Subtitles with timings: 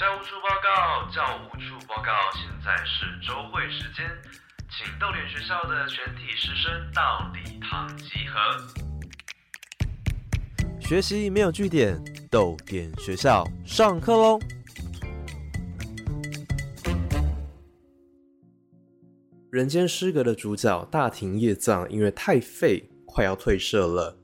[0.00, 4.10] 教务处报告，教务处报告，现在是周会时间，
[4.70, 8.40] 请逗点学校的全体师生到礼堂集合。
[10.80, 14.38] 学习没有据点，逗点学校上课喽！
[19.50, 24.18] 人间失格的主角大庭叶藏因为太废，快要退社了。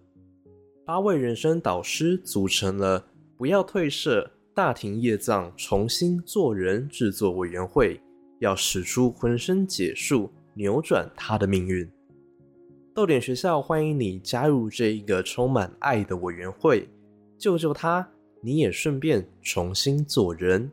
[0.87, 4.33] 八位人生导师组成了不要退社。
[4.57, 8.01] 大庭叶藏重新做人制作委员会
[8.39, 11.87] 要使出浑身解数扭转他的命运。
[12.95, 16.89] 豆点学校欢迎你加入这一个充满爱的委员会，
[17.37, 18.09] 救救他，
[18.43, 20.73] 你也顺便重新做人。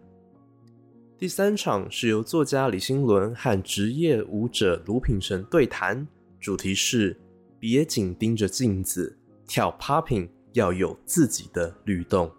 [1.18, 6.08] 第三场是由作家李新伦和职业舞者卢品成对谈，
[6.40, 7.20] 主题是
[7.60, 12.32] 别紧盯着镜子跳 popping，要有自己的律动。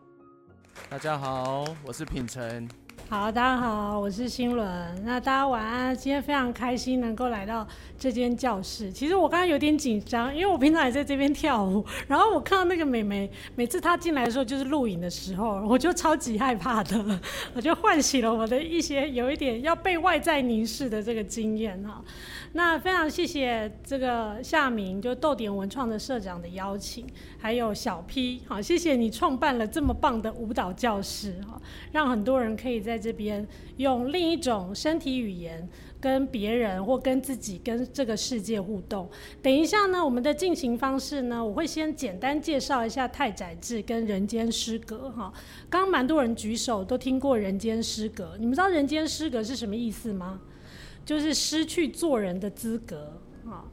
[0.91, 2.69] 大家好，我是品成。
[3.09, 4.67] 好，大家好，我是新伦。
[5.05, 5.95] 那大家晚安。
[5.95, 7.67] 今天非常开心能够来到
[7.99, 8.91] 这间教室。
[8.91, 11.85] 其实我刚刚有点紧张，因为我平常也在这边跳舞。
[12.09, 17.21] 然后我看到那个美眉，每次她进来的时候就是录影的时候，我就超级害怕的。
[17.55, 22.03] 我就唤起了我的一些有一点要被外在凝视的这个经验哈。
[22.57, 27.05] 那非常谢谢这个夏明，就豆点文创的社长的邀请，
[27.37, 31.61] 还有小 P，好，谢谢你创办了这么棒的舞蹈教室哈，
[31.91, 33.45] 让很多人可以在这边
[33.79, 35.69] 用另一种身体语言
[36.01, 39.11] 跟别人或跟自己跟这个世界互动。
[39.43, 45.33] 等一下呢，我们的进行方式呢，我会先简单介绍一下太宰治跟人间失格哈。
[45.69, 50.41] 刚刚蛮多人举手都听过人间失格，你们知道人间失格是什么意思吗？
[51.05, 53.65] 就是失去做人的资格啊，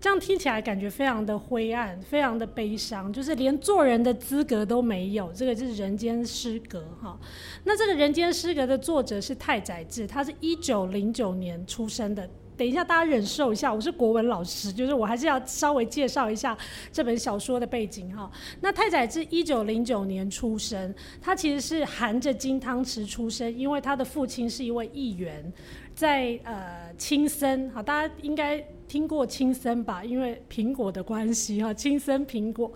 [0.00, 7.18] 这样听起来感觉非常的灰暗，非常的悲伤，就是连做人的资格都没有，这个就是人间失格哈。
[7.64, 12.28] 那这个人间失格的作者是太宰治，他是一九零九年出生的。
[12.56, 16.58] 等一下，大家忍受一下，我是国文老师，就是我还是要稍微介绍一下
[16.92, 18.28] 这本小说的背景哈。
[18.60, 25.52] 那太宰治一九零九年出生，他其实是含着金汤匙出生，因为他的父亲是一位议员。
[25.98, 30.04] 在呃轻生，好，大家应该听过轻生吧？
[30.04, 32.72] 因为苹果的关系哈，轻生苹果。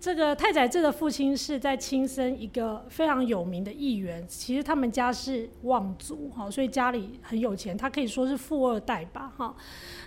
[0.00, 9.54] 这个太宰治的父亲是在亲生一个非常有名的议员，其实他们家是望族哈，所以家里很有钱，他可以说是富二代吧哈。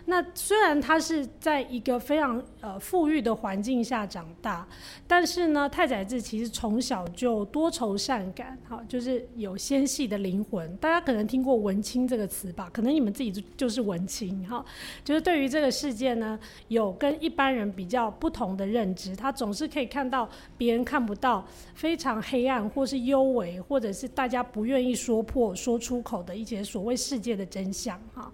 [0.05, 4.65] 那虽然他是在一个非常呃富裕的环境下长大，
[5.07, 10.75] 但是呢，太宰治其实从小就多愁善感，哈，就是有纤细的灵魂。
[10.77, 12.69] 大家可能听过文青这个词吧？
[12.73, 14.63] 可能你们自己就就是文青，哈，
[15.03, 19.15] 就是对于这个世界呢，有跟一般人比较不同的认知。
[19.15, 21.43] 他总是可以可以看到别人看不到，
[21.73, 28.31] 非常黑暗或是幽微，或者是大家不愿意说破、说出口的一些所谓世界的真相，哈。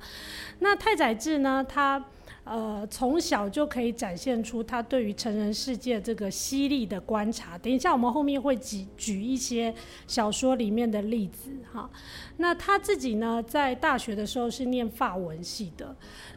[0.60, 1.66] 那太宰治呢？
[1.68, 2.04] 他
[2.44, 7.58] 呃从小就可以展现出他对于成人世界这个犀利的观察。
[7.58, 9.74] 等一下我们后面会举举一些
[10.06, 11.90] 小说里面的例子哈。
[12.38, 15.96] 那他自己呢，在大学的时候是念法文系的。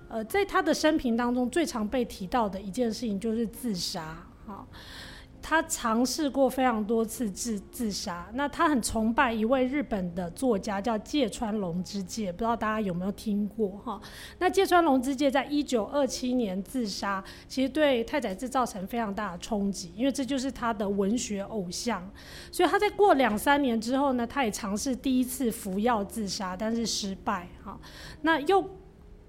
[0.09, 4.67] 呃，在他的生平当中，最常被提到的一件事情就是自杀哈。
[5.43, 8.29] 他尝试过非常多次自自杀。
[8.35, 14.01] 那他很崇拜一位日本的作家，叫芥川龙之介，不知道大家有没有听过哈？
[14.39, 22.09] 那芥川龙之介在一九二七年自杀，其实对太宰治造成非常大的冲击，因为这就是他的文学偶像。
[22.53, 27.79] 所以他在过两三年之后呢，他也尝试第一次服药自杀，但是失败哈。
[28.23, 28.65] 那又。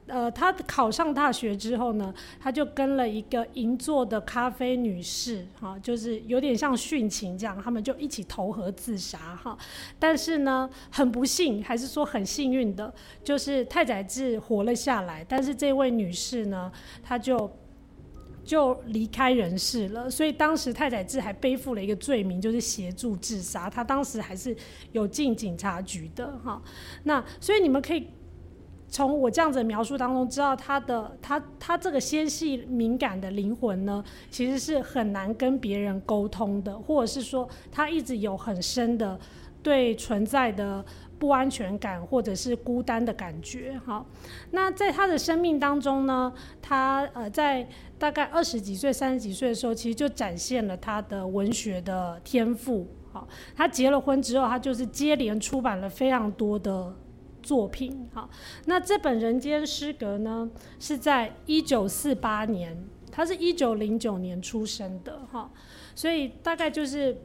[0.08, 9.58] 呃，他考上大学之后呢，他就跟了一个银座的咖啡女士，哈，就是有点像殉情这样，他们就一起投河自杀，哈。
[9.98, 16.70] 但是呢，很不幸，还是说很幸运的，就是太宰治活了下来，但是这位女士呢，
[17.02, 17.50] 她就
[18.44, 20.10] 就离开人世了。
[20.10, 23.70] 所以当时太宰治还背负了一个罪名，就是协助自杀。
[23.70, 24.54] 他当时还是
[24.92, 26.62] 有进警察局的，哈。
[27.04, 28.08] 那所以你们可以。
[28.92, 39.18] 从我这样子描述当中，知道他的他他这个纤细敏感的灵魂呢，其实是很难跟别人沟通的，或者是说他一直有很深的
[39.64, 40.84] 对存在的
[41.18, 43.80] 不安全感或者是孤单的感觉。
[43.86, 44.06] 好，
[44.52, 47.66] 那在他的生命当中呢，他呃在
[47.98, 52.86] 大概二十几岁、三十几岁的时候，其实就展现了他的文学的天赋。
[53.14, 56.94] 好，他结了婚之后，他就是接连出版了非常多的。
[57.42, 58.30] 作品好，
[58.66, 60.50] 那这本《人间失格》呢，
[60.80, 62.78] 是在一九四八年，
[63.12, 65.52] 他是一九零九年出生的哈，
[65.96, 67.18] 所以大概就是，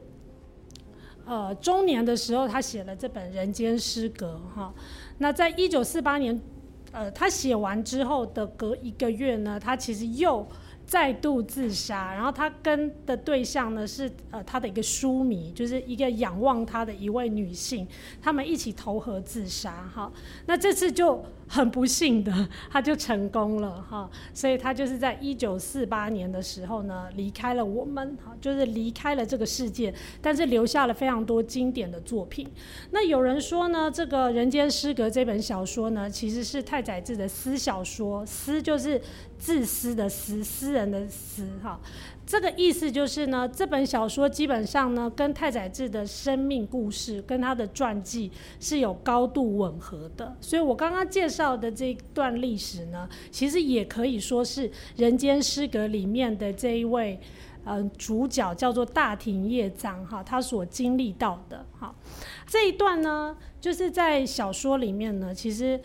[1.25, 4.73] 呃中年的时候，他写了这本《人间失格》哈。
[5.19, 6.39] 那在一九四八年，
[6.91, 10.47] 呃，他写完之后的隔一个月呢，他其实又。
[10.87, 17.85] 再度自杀，然后他跟的对象呢是呃他的一个书迷，就是一个仰望他的一位女性，
[18.21, 20.09] 他们一起投河自杀哈。
[20.45, 32.47] 那这次就很不幸的， 他就成功了哈，所以他就是在一九四八年的时候呢离开了我们哈，就是离开了这个世界，但是留下了非常多经典的作品。
[32.91, 39.01] 那有人说呢，这个人间失格这本小说呢，其实是太宰治的私小说，私就是。
[39.39, 41.79] 自私的私，私人的私，哈，
[42.27, 48.29] 这个意思就是呢，这本小说基本上呢，跟太宰治的生命故事跟他的传记
[48.59, 50.35] 是有高度吻合的。
[50.41, 57.17] 所以我刚刚介绍的这段历史呢，其实也可以说是《人间失格》里面的这一位，
[57.63, 61.95] 嗯，主角叫做大庭叶藏，哈，他所经历到的，哈，
[62.45, 65.79] 这一段呢，就是在小说里面呢，其实。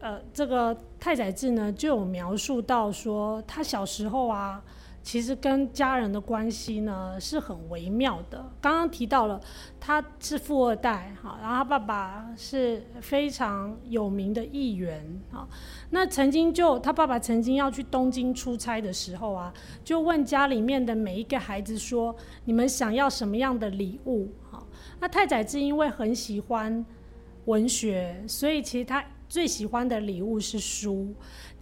[0.00, 4.62] 呃，这个太宰治呢就有描述到说，他小时候啊，
[5.04, 8.50] 其实跟家人的关系呢是很微妙的。
[8.58, 9.38] 刚刚提到了
[9.78, 15.46] 他是富二代，哈，然后他爸爸是非常有名的议员，哈。
[15.90, 19.52] 那曾经就他爸爸曾经要去东京出差的时候啊，
[19.84, 22.16] 就问家里面的每一个孩子说
[22.46, 24.66] ：“你们想要什么样的礼物？”哈，
[25.00, 26.84] 那太宰治因为很喜欢
[27.44, 29.04] 文学，所以其实他。
[29.26, 31.12] 最喜欢的礼物是书，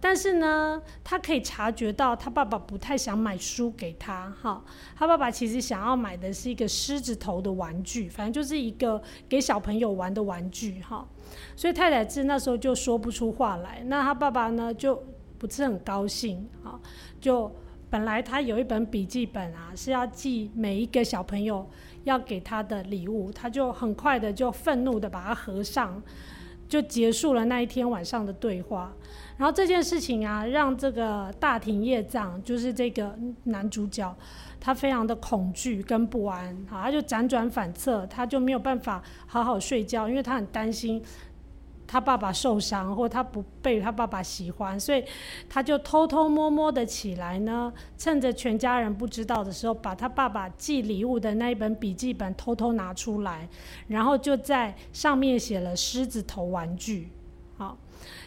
[0.03, 4.61] 但是呢，他可以察觉到他爸爸不太想买书给他，哈，
[4.97, 11.07] 他爸爸其实想要买的是一个狮子头的玩具，反正就是一个给小朋友玩的玩具，哈，
[11.55, 15.01] 所以太太志那时候就说不出话来，那他爸爸呢就
[15.37, 16.77] 不是很高兴，哈，
[17.21, 17.49] 就
[17.89, 21.65] 本来他有一本笔记本啊，是要记每一个小朋友
[22.03, 26.03] 要给他的礼物，他就很快的就愤怒的把它合上。
[26.65, 28.91] 就结束了那一天晚上的对话，
[29.37, 34.15] 然后这件事情啊，让这个大庭叶藏，就是这个男主角，
[34.59, 41.03] 他非常的恐惧跟不安，好，他就辗转反侧，他就没有办法好好睡觉，因为他很担心。
[41.85, 45.03] 他爸爸受伤，或他不被他爸爸喜欢，所以
[45.47, 53.47] 他就偷偷摸摸的起来呢，趁着全家人不知道的时候，把他爸爸寄礼物的那一本笔记本偷偷拿出来，
[53.87, 57.09] 然后就在上面写了狮子头玩具。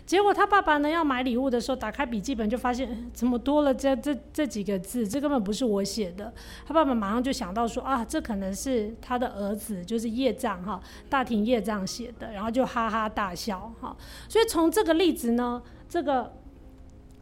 [0.04, 6.32] 结果他爸爸呢要买礼物的时候，打开笔记本就发现怎么多了这这这几个字，这根本不是我写的。
[6.64, 13.96] 他爸爸马上就想到说啊，这可能是他的儿子，就是叶藏哈，大庭叶藏写的，然后就哈哈大笑哈。
[14.28, 16.32] 所以从这个例子呢，这个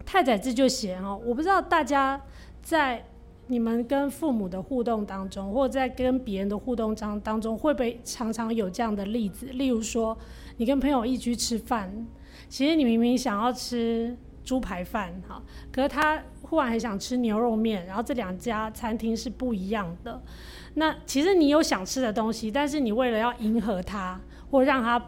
[0.04, 2.20] 太宰治就写哈，我不知道大家
[2.60, 3.06] 在
[3.46, 9.46] 你们跟父母的互动当中，或者在跟别人的互动当当中，会不会常常有这样的例子？
[9.46, 10.16] 例如说，
[10.58, 12.06] 你跟朋友一起去吃饭。
[12.48, 15.42] 其实你明明想要吃猪排饭，哈，
[15.72, 20.22] 可是他忽然很想吃牛肉面，然后这两家餐厅是不一样的。
[20.74, 24.20] 那其实你有想吃的东西，但是你为了要迎合他，
[24.50, 24.98] 或让他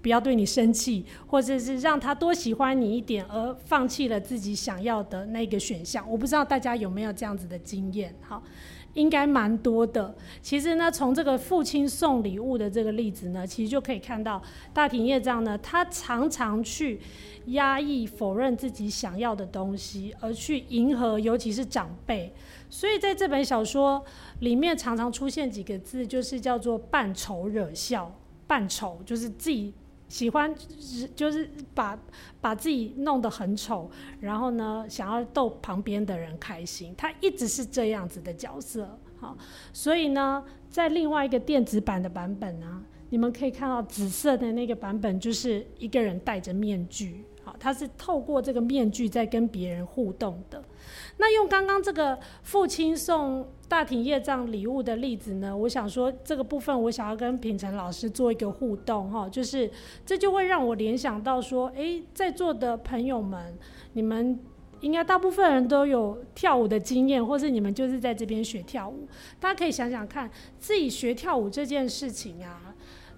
[0.00, 6.04] 不要对你生气，或者是让他多喜欢你一点，而放弃了自己想要的那个选项。
[6.10, 8.42] 我不知道大家有没有这样子的经验，哈。
[8.94, 10.14] 应该蛮多的。
[10.40, 17.00] 其实呢，从这个父亲送礼物的这个例子呢，其实就可以看到大庭叶藏呢，他常常去
[17.46, 22.32] 压抑、否认自己想要的东西，而去迎合，尤其是长辈。
[22.68, 24.04] 所以在这本小说
[24.40, 28.14] 里面，常常出现几个字，就是叫做“扮丑惹笑”。
[28.46, 29.72] 扮丑就是自己。
[30.12, 30.54] 喜欢
[31.16, 31.98] 就是把
[32.38, 33.90] 把自己弄得很丑，
[34.20, 38.86] 然后呢，想要逗旁边的人开心，他一直是这样子的角色，
[39.18, 39.34] 好，
[39.72, 47.24] 所以呢，在另外一个电子版的版本呢，你们可以看到紫色的那个版本，就是一个人戴着面具，
[47.62, 50.60] 他是透过这个面具在跟别人互动的。
[51.18, 59.70] 那用刚刚这个父亲送大庭叶藏礼物的例子呢，我想说这个部分我想要跟品成老师做一个互动哈，就是
[60.04, 63.56] 这就会让我联想到说，诶，在座的朋友们，
[63.92, 64.40] 你们
[64.80, 69.06] 应该大部分人都有跳舞的经验，或是你们就是在这边学跳舞，
[69.38, 70.28] 大家可以想想看，
[70.58, 72.71] 自己学跳舞这件事情啊，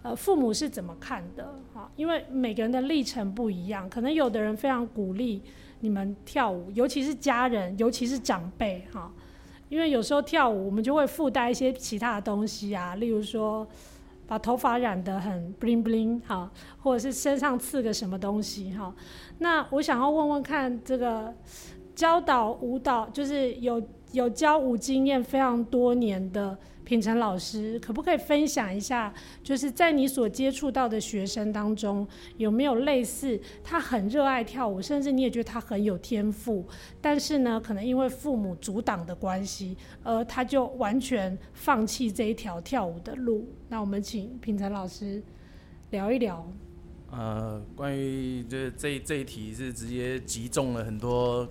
[0.04, 1.90] 呃，父母是怎么看的哈？
[1.96, 5.42] 因为每个人的历程不一样，可能有的人非常鼓励。
[5.80, 9.12] 你们跳舞，尤其是家人，尤其是长辈，哈，
[9.68, 13.66] 因为有时候跳舞，我们就会附带一些其他的东西啊，例如说
[14.26, 16.50] 把头发染得很 bling bling，哈，
[16.82, 18.94] 或者是身上刺个什么东西，哈。
[19.38, 21.34] 那我想要问问看，这个
[21.94, 23.82] 教导舞蹈，就是有
[24.12, 29.12] 有教舞经验非常多年的品成老师，可不可以分享一下，
[29.42, 36.66] 就是在你所接触到的学生当中，有没有类似他很热爱跳舞，甚至你也觉得他很有天赋，
[37.00, 43.48] 但是呢，可能因为父母阻挡的关系，而他就完全放弃这一条跳舞的路？
[43.68, 45.22] 那我们请品成老师
[45.90, 46.46] 聊一聊。
[47.10, 51.48] 呃，关于这这这一题是直接击中了很多，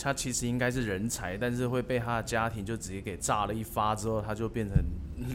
[0.00, 4.76] 他其实应该是人才，但是会被他的家庭就直接给炸了一发之后，他就变成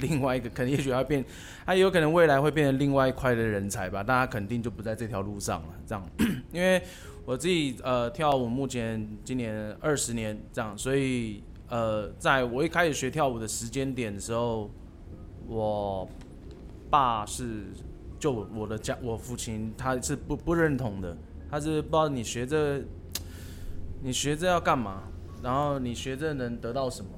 [0.02, 1.24] 另外一个，可能也许要变，
[1.66, 5.70] 他有可能未来会变成另外一块的人才吧，但他肯定就不在这条路上了。
[5.86, 6.10] 这样，
[6.52, 6.82] 因为
[7.26, 14.70] 我自己呃跳舞目前今年二十年这样，所以呃在我一开始学跳舞的时间点的时候，
[15.48, 16.10] 我
[16.90, 17.66] 爸是。
[18.20, 21.16] 就我的家，我父亲他是不不认同的，
[21.52, 22.84] 他是不知道你学这，
[24.02, 25.04] 你学这要干嘛，
[25.42, 27.12] 然后你学这能得到什么，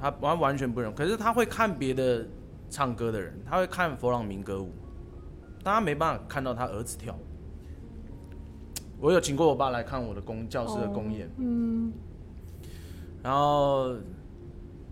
[0.00, 0.94] 他完完全不认。
[0.94, 2.26] 可是他会看别的
[2.70, 4.70] 唱歌的人，他会看佛朗明歌舞，
[5.64, 7.16] 但他没办法看到他儿子跳。
[8.98, 11.92] 我有请过我爸来看我的公教师的公演，嗯，
[13.22, 13.96] 然后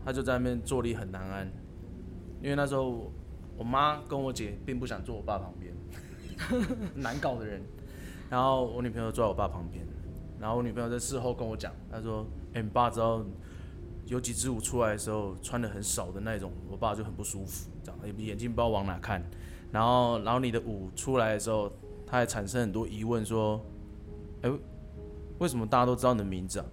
[0.05, 1.51] 他就在那边坐立很难安，
[2.43, 3.13] 因为那时候。
[3.57, 5.73] 我妈跟我姐并不想坐我爸旁边，
[6.97, 7.63] 难搞的人。
[8.29, 9.87] 然后我女朋友坐在我爸旁边，
[10.45, 13.25] 然后我女朋友在事后跟我讲，她说：“哎，你爸知道
[14.05, 19.25] 有几支舞出来的时候穿的很少的那种，我爸就很不舒服，这样眼睛不知道往哪看。
[19.73, 21.73] 然后，然后你的舞出来的时候，
[22.07, 23.59] 他还产生很多疑问，说：
[24.43, 24.53] 哎，
[25.39, 26.67] 为什么大家都知道你的名字啊？”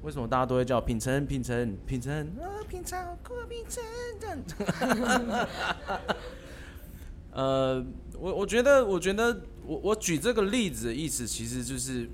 [0.00, 2.10] 为什么大家都会叫品成品成品成
[2.40, 2.64] 啊？
[2.66, 3.84] 品成酷品成
[4.18, 5.46] 这样。
[7.32, 7.84] 呃，
[8.18, 12.08] 我我觉得，我觉得，我我举这个例子的意思，其实就是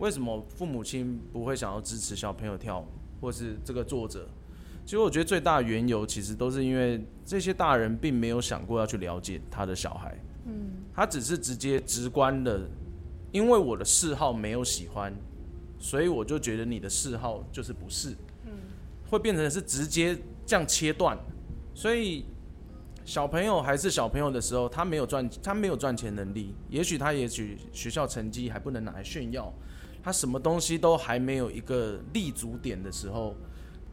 [0.00, 2.86] 为什么父母亲不会想要支持小朋友跳舞，
[3.20, 4.26] 或是这个作者。
[4.84, 10.18] 其实我觉得最大的缘由，其实都是因为这些大人并没有想过要去了解他的小孩。
[10.46, 12.62] 嗯，他只是直接直观的，
[13.30, 15.14] 因为我的嗜好没有喜欢。
[15.78, 18.10] 所以我就觉得你的嗜好就是不是，
[18.46, 18.52] 嗯，
[19.10, 21.16] 会变成是直接这样切断。
[21.74, 22.24] 所以
[23.04, 29.50] 小朋友还是小朋友的时候，他没有赚，他没有赚钱能力，也许他也许学校成绩还不能拿来炫耀，
[30.02, 33.34] 他什么东西都还没有一个立足点的时候，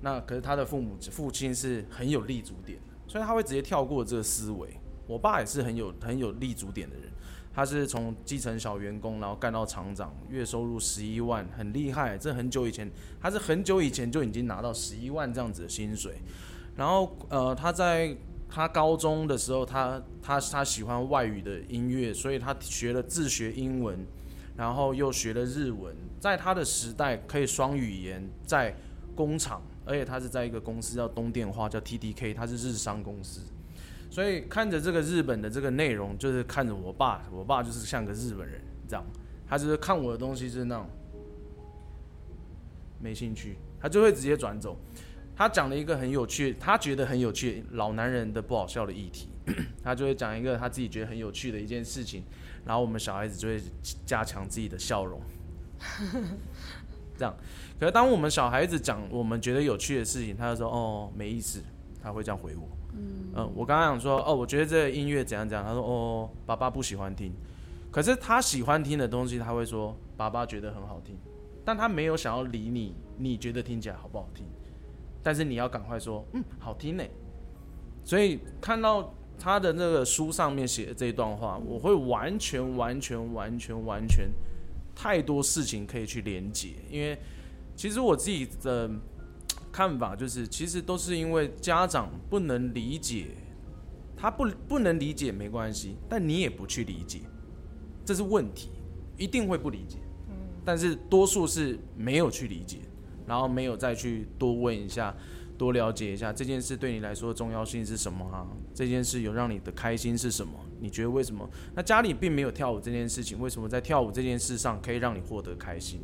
[0.01, 4.77] 那可是他的父母父亲是很有立足点的，所以他会直接跳过这个思维。
[5.07, 7.11] 我爸也是很有很有立足点的人。
[7.53, 12.15] 他是从基层小员工，然后干到厂长，月收入十一万，很厉害。
[12.15, 12.87] 这很久以前，
[13.19, 16.21] 他是很久以前就已经拿到十一万这样子的薪水。
[16.75, 18.15] 然后，呃，他在
[18.47, 24.05] 他高中的时候，他他他喜欢外语的音乐，所以他学了自学英文，
[24.57, 25.95] 然后又学了日文。
[26.19, 28.75] 在他的时代，可以双语言，在
[29.15, 33.41] 工厂，而且他是在一个公司叫东电化，叫 TDK，他是日商公司。
[34.09, 39.05] 所以看着这个日本的这个内容，就是看着我爸，我爸就是像个日本人这样，
[39.47, 40.87] 他就是看我的东西是那种
[42.99, 44.75] 没兴趣，他就会直接转走。
[45.35, 49.29] 他讲了一个很有趣，他觉得很有趣老男人的不好笑的议题，
[49.83, 52.23] 他就会讲一个他自己觉得很有趣的一件事情，
[52.65, 53.61] 然后我们小孩子就会
[54.05, 55.21] 加强自己的笑容，
[57.17, 57.35] 这样。
[57.79, 61.61] 可是当我们小孩子讲我们觉得有趣的事情，他就说哦没意思，
[62.01, 62.67] 他会这样回我。
[63.35, 67.31] 嗯，我刚刚想说，哦，我觉得这个音乐怎样怎样，他说，哦，爸爸不喜欢听，
[67.91, 71.15] 可是他喜欢听的东西，他会说，爸爸觉得很好听，
[71.63, 74.47] 但他没有想要理你，你觉得听起来好不好听？
[75.21, 77.03] 但是你要赶快说，嗯，好听呢。
[78.03, 84.29] 所以看到他的那个书上面写的这一段话，我会完全完全完全完全
[84.95, 87.17] 太多事情可以去连接，因为
[87.75, 88.89] 其实我自己的。
[89.69, 93.27] 看法就是，其实都是因为家长不能理解，
[94.15, 97.19] 他不不能理解没关系，但你也不去理解，
[98.03, 98.69] 这是问题，
[99.17, 99.99] 一定会不理解。
[100.29, 100.33] 嗯，
[100.65, 102.79] 但是多数是没有去理解，
[103.27, 105.15] 然后没有再去多问一下，
[105.57, 108.45] 多了解一下这件事对你来说的重要性是什么啊？
[108.73, 110.53] 这件事有让你的开心是什么？
[110.79, 111.49] 你觉得为什么？
[111.75, 115.99] 那家里并没有跳舞这件事情，为什么在跳舞这件事上可以让你获得开心？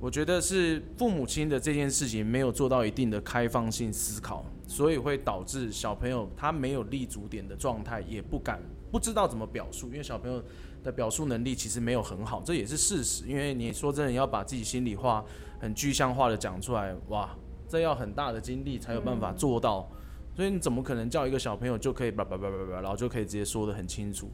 [0.00, 8.60] 我觉得是父母亲的这件事情没有做到一定的开放性思考，所以会导致小朋友他没有立足点的状态，也不敢
[8.92, 10.44] 不知道怎么表述，因为小朋友
[10.82, 13.24] 的表述能力其实没有很好，这也是事实。
[13.26, 15.24] 因为你说真的要把自己心里话
[15.58, 17.34] 很具象化的讲出来，哇，
[17.74, 19.90] 这要很大的精力才有办法做到，
[20.36, 24.30] 所以你怎么可能叫一个小朋友就可以叭叭叭叭叭，然后就可以直接说的很清楚？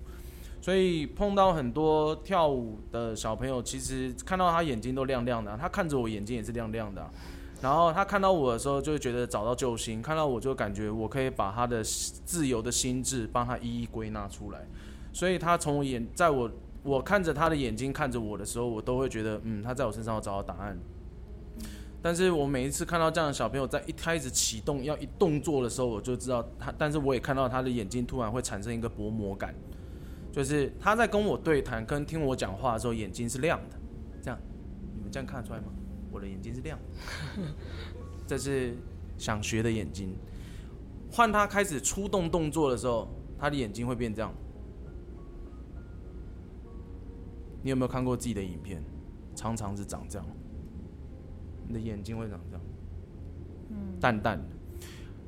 [0.61, 7.09] 所以碰到很多跳舞的小朋友，其实看到他眼睛都亮亮的，他看着我眼睛也是亮亮的，
[7.63, 14.67] 然后他看到我的时候，就会觉得找到救星；看到我就感觉我可以把他的自由的心智帮他一一归纳出来。
[15.15, 16.51] 所以他从眼在我
[16.83, 20.79] 我看着他的眼睛看着我的时候，我都会觉得，嗯，他在我身上要找到答案。
[22.03, 29.55] 但是我每一次看到这样的小朋友在一开始启动要一动作的时候，我就知道他，但是我也看到他的眼睛突然会产生一个薄膜感，
[30.33, 33.77] 就是他在跟我对谈、跟听我讲话的时候，眼睛是亮的。
[34.23, 34.39] 这样，
[34.95, 35.67] 你们这样看得出来吗？
[36.11, 37.43] 我的眼睛是亮的，
[38.27, 38.75] 这是
[39.19, 40.17] 想学的眼睛。
[41.13, 44.33] 换他开始出动动作的时候，他的眼睛会变这样。
[47.63, 48.83] 你有没有看过自己的影片？
[49.37, 50.27] 常常是长这样。
[51.71, 52.61] 你的眼睛会长这样，
[53.71, 54.45] 嗯，淡淡的。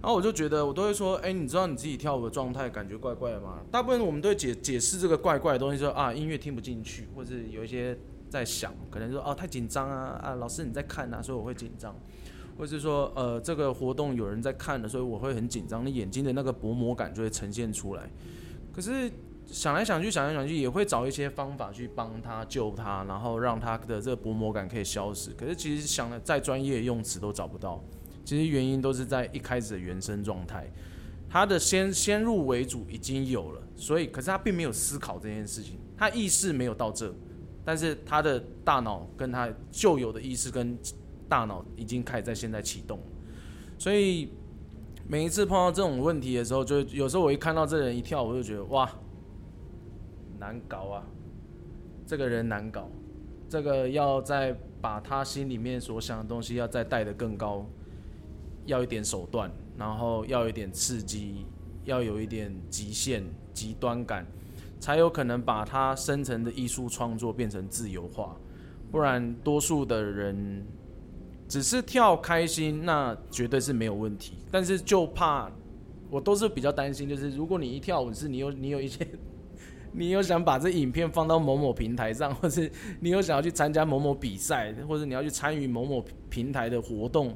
[0.01, 3.61] 然后我就觉得，我都会说，哎，你知道你自己跳舞的状态感觉怪怪的吗？
[3.71, 7.97] 大部分我们都会解解释这个怪怪的东西，说啊，音乐听不进去，或者有一些
[8.29, 11.95] 在想，可能说哦太紧张啊啊，老师你在看啊，所以我会紧张，
[12.59, 18.11] 或是说呃这个活动有人在看的，所以我会很紧张，你眼睛的那个薄膜感就会呈现出来。
[18.73, 19.09] 可是。
[19.53, 25.31] 想来想去，想来想去，也会找一些方法去帮他救他，然后让他的这个薄膜感可以消失。
[25.33, 27.85] 可是其实想的再专业用词都找不到，
[28.25, 30.73] 其实原因都是在一开始的原生状态，
[31.29, 37.15] 他的先先入为主已经有了，所以可是他并没有思考这件事情，他意识没有到这，
[37.63, 40.79] 但是他的大脑跟他旧有的意识跟
[41.29, 42.99] 大脑已经开始在现在启动，
[43.79, 44.31] 所以
[45.07, 48.91] 每一次碰到这种问题的时候，就有时候我一看到这人一跳，我就觉得哇。
[50.43, 51.07] 难搞啊，
[52.05, 52.91] 这个人难搞，
[53.49, 57.65] 这个要再把他心里面所想的东西要再带得更高，
[58.67, 61.47] 要一点手段，然后要一点刺激，
[61.85, 63.23] 要有一点极限、
[63.55, 64.27] 极端感，
[64.81, 68.37] 才有可能把他深层的艺术创作变成自由化。
[68.91, 70.67] 不然，多数的人
[71.47, 74.39] 只是跳开心，那绝对是没有问题。
[74.51, 75.49] 但是就怕，
[76.11, 79.07] 我都是比较担心，就是如果你一跳舞是你有你有一些。
[79.93, 87.35] 你有想把这影片放到某某平台上，或是你有想要去参加某某比赛，或者你要去参与某某平台的活动，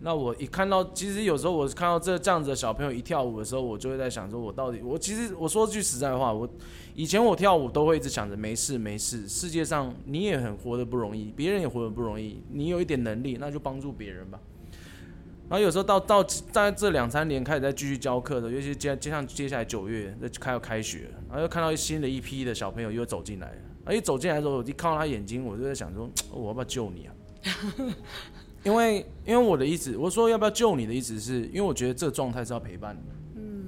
[0.00, 6.48] 那我一看到，其实有时候我看到这这样子的小朋友一跳舞的时候，我就会在想说，我到底，我其实我说句实在话，我
[6.94, 14.40] 以前我跳舞都会一直想着没事没事，世界上你也很活得不容易，别人也活得不容易，你有一点能力，那就帮助别人吧。
[15.46, 23.52] 然后有时候到到在这两三年开始在继续教课的，尤其接接上接下来九月那开要开学，然后又看到新的一批的小朋友又走进来，
[23.84, 27.14] 而一走进来的时候，我一看到他眼睛，我就在想说，我要不要救你啊？
[28.64, 33.02] 因为因为我的意思，我说要不要救你的意思是因为我觉得这个状态是要陪伴的，
[33.36, 33.66] 嗯，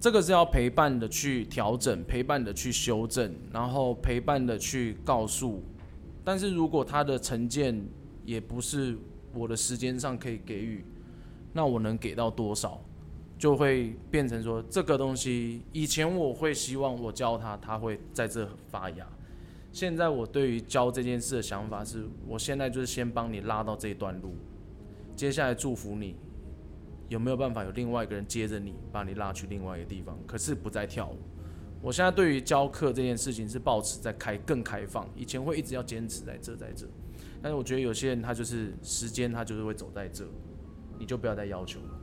[0.00, 5.62] 这个是要陪伴的去调整，陪伴的去修正，然后陪伴的去告诉，
[6.24, 7.80] 但是如果他的成见
[8.24, 8.98] 也不是
[9.32, 10.84] 我的时间上可以给予。
[11.52, 12.80] 那我能给到多少，
[13.38, 15.62] 就会变成说这个东西。
[15.72, 19.06] 以前我会希望我教他，他会在这发芽。
[19.72, 24.34] 现在我对于教这件事的想法是，我现在就是先帮你拉到这一段路，
[25.16, 26.14] 接下来祝福你，
[27.08, 30.18] 有没有办法有另外一个人接着你，把你拉去另外一个地方？
[30.26, 31.16] 可是不再跳舞。
[31.80, 36.86] 我现在对于教课这件事情是保持在开更开放，以前会一直要坚持在这在这，
[37.42, 40.24] 但是我觉得有些人他就是时间他就是会走在这。
[41.02, 42.00] 你就不要再要求了，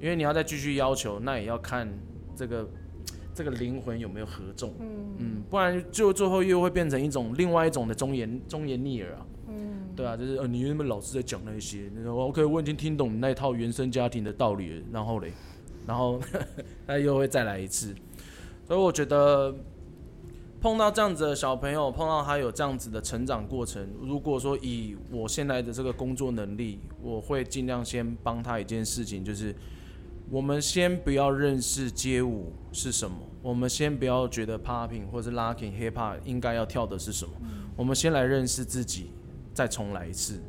[0.00, 1.88] 因为你要再继续要求，那也要看
[2.34, 2.68] 这个
[3.32, 4.74] 这个灵魂有没有合众，
[5.18, 15.32] 嗯，不然就最后又会变成一种另外一种的忠言忠言逆耳啊，嗯，对啊，就是呃，你原本老是在讲那些，我 OK，我已经听懂你那一套原生家庭的道理了，然后嘞，
[15.86, 16.20] 然后
[16.88, 17.94] 他又会再来一次，
[18.66, 19.54] 所以我觉得。
[20.60, 29.54] 碰到这样子的小朋友，碰到他有这样子的成长过程，如果说以我现在的这个工作能力，我会尽量先帮他一件事情，就是
[30.30, 37.32] 我们先不要认识街舞是什么，我们先不要觉得 popping 或者 locking hip hop 应该要跳的是什么，
[37.74, 39.12] 我们先来认识自己，
[39.54, 40.42] 再重来一次，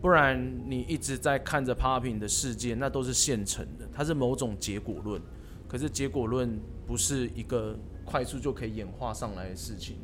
[0.00, 5.20] 不然你一直在看着 popping 的世界，那都是现成的，它是某种结果论，
[5.66, 7.76] 可是结果论不是一个。
[8.10, 9.98] 快速就可以演化上来的事情，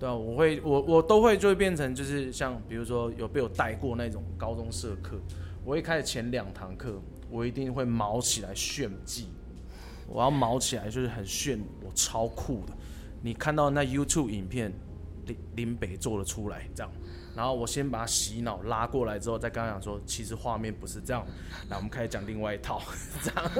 [0.00, 5.20] 对啊，我会我我都会就会变成就是像比如说有被我带过那种高中社课，
[5.62, 9.28] 我一开始前两堂课我一定会毛起来炫技，
[10.08, 12.72] 我要毛起来就是很炫，我超酷的。
[13.20, 14.72] 你看到那 YouTube 影片
[15.26, 16.90] 林林北做了出来这样，
[17.36, 21.26] 然后我先把他洗脑拉过来之后，再跟他讲说，其实画面不是这样，
[21.68, 22.80] 那我们开始讲另外一套
[23.22, 23.50] 这样，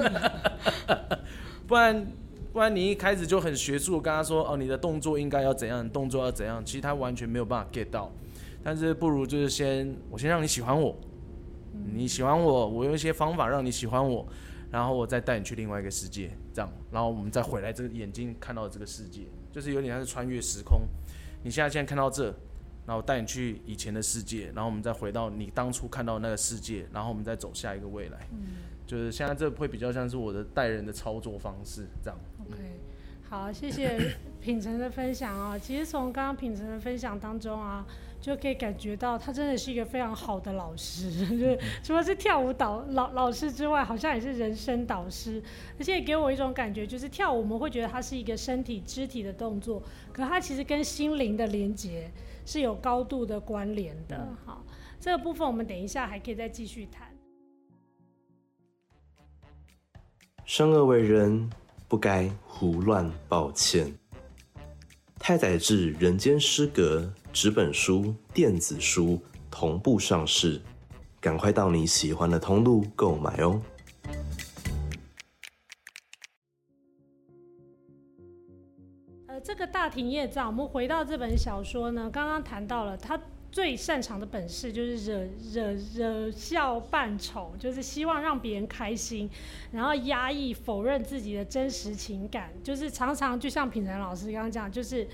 [1.67, 2.05] 不然。
[2.55, 8.09] 不然你一开始就很学术，跟他说哦，你的动作应该要怎样，动作要怎样，其实他完全没有办法 get 到。
[8.63, 10.95] 但是不如就是先，我先让你喜欢我，
[11.93, 14.25] 你喜欢我，我用一些方法让你喜欢我，
[14.71, 20.83] 然后我再带你去另外一个世界，这样，然后我们再回来这个眼睛看到这个世界，就是有点像是穿越时空。
[21.43, 22.33] 你现在现在看到这，
[22.87, 28.29] 然后带你去以前的世界，然后我们再回到你当初看到那个世界，然后我们再走下一个未来。
[28.87, 32.17] 就是现在这会比较像是我的带人的操作方式，这样。
[32.47, 32.59] OK，
[33.29, 35.57] 好，谢谢 品成的分享啊。
[35.57, 37.85] 其实从刚刚品成的分享当中啊，
[38.21, 45.41] 就可以感觉到他真的是一个非常好的老师， 就是除了是跳舞导老老师之外，好像也是人生导师，
[45.79, 49.81] 而且给我一种感觉，就是跳舞我们会觉得它是一个身体肢体的动作，
[50.13, 52.11] 可它其实跟心灵的连接
[52.45, 54.27] 是有高度的关联的。
[54.45, 54.63] 好，
[54.99, 57.07] 这个部分我们等一下还可以再继续谈。
[60.45, 61.49] 生而为人，
[61.87, 63.93] 不该胡乱抱歉。
[65.19, 67.01] 太宰治《人间失格》
[67.33, 69.19] 纸本书、电子书
[69.49, 70.61] 同步上市，
[71.19, 73.61] 赶快到你喜欢的通路购买哦。
[79.27, 83.19] 呃，这个大庭业障，我们回到这本小说呢，刚刚谈到了他
[83.55, 89.29] 最擅长的本事就是惹惹惹笑扮丑，就是希望让别人开心，
[89.71, 95.07] 然后压抑否认自己的真实情感，就是常常就像品成老师刚刚讲，就是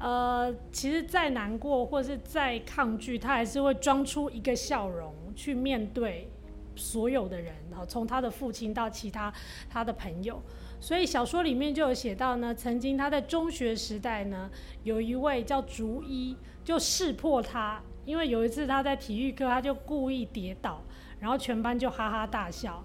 [0.00, 6.28] 呃，其实再难过或是再抗拒，他还是会装出一个笑容去面对
[6.74, 9.32] 所有的人，然后，从他的父亲到其他
[9.70, 10.42] 他的朋友。
[10.82, 14.50] 所以小说里面就有写到呢，曾经他在中学时代呢，
[14.82, 20.82] 有一位叫竹一，就识破他，因为有一次他在体育课，他就故意跌倒，
[21.20, 22.84] 然后全班就哈哈大笑，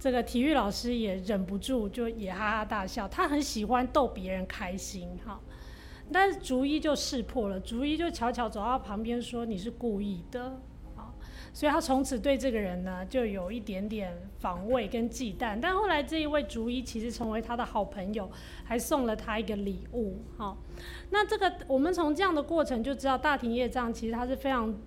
[0.00, 5.40] 这个体育老师也忍不住就也哈哈大笑，他很喜欢逗别人开心哈。
[6.12, 10.60] 但是竹一就识破了，竹一就悄悄走到旁边说：“你是故意的。”
[11.56, 15.58] 所以他从此对这个人呢，就有一点点防卫跟忌惮。
[15.58, 18.30] 但后来这一位竹一其实成为他的好朋友，
[18.62, 20.18] 还送了他一个礼物。
[20.36, 20.58] 好，
[21.08, 24.78] 那这个我们从这样的过程就知道，大庭业障其实他是非常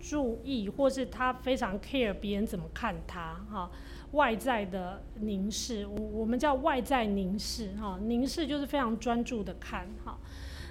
[0.00, 3.70] 注意，或是他非常 care 别人怎么看他哈。
[4.12, 10.18] 外在的凝视，我我们叫外在凝视哈，凝视就是非常专注的看哈。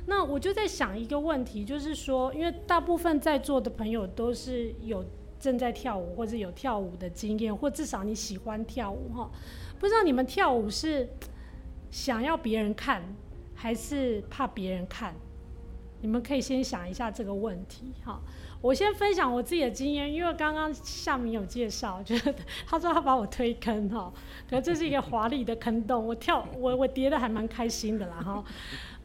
[0.08, 5.06] 那我就在想一个问题，就是说，因为大部分在座的朋友都是有。
[5.44, 9.30] 正在跳舞，或者有跳舞的经验，或至少你喜欢跳舞哈。
[9.78, 11.10] 不知道你们跳舞是
[11.92, 13.04] 想要别人看，
[13.54, 15.14] 还是怕别人看？
[16.00, 18.22] 你们可以先想一下这个问题哈。
[18.62, 22.34] 我先分享我自己的经验，因为刚刚夏明有介绍，就是
[22.66, 24.14] 他说他把我推坑哈，
[24.50, 28.42] 可这是一个华丽的坑洞，我跳我我跌的还蛮开心的啦哈。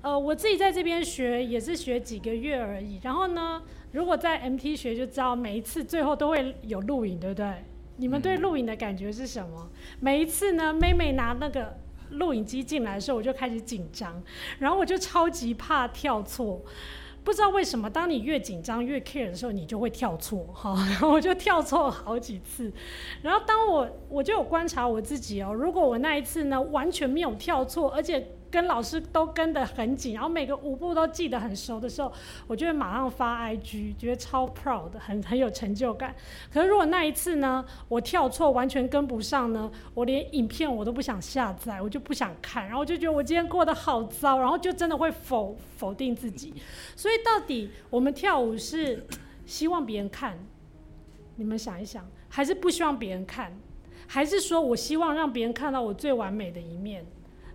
[0.02, 7.64] 呃，我自己在这边学也是学几个月而已，然后呢，如果在 MT 学就知道，每一次最后都会有录影，对不对？
[7.96, 9.68] 你们对录影的感觉是什么？
[9.98, 11.76] 每一次呢，妹妹拿那个
[12.10, 14.22] 录影机进来的时候，我就开始紧张，
[14.60, 16.62] 然后我就超级怕跳错。
[17.24, 20.74] 不知道为什么，当你越紧张越 care 的时候，你就会跳错 哈。
[20.88, 22.72] 然后我就跳错好几次。
[23.20, 32.12] 然后当我我就有观察我自己哦，如果我那一次呢完全没有跳错，而且跟老师都跟得很紧，然后每个舞步都记得很熟的时候，
[32.46, 36.14] 我就会马上发 IG，觉得超 proud，很很有成就感。
[36.52, 46.54] 可是如果那一次呢，我跳错，完全跟不上呢，我连影片我都不想下载，我就不想看，然后我就觉得我今天过得好糟，然后就真的会否否定自己。
[46.96, 49.06] 所以到底我们跳舞是
[49.44, 50.38] 希望别人看，
[51.36, 53.58] 你们想一想，还是不希望别人看？
[54.06, 57.04] 还是说我希望让别人看到我最完美的一面？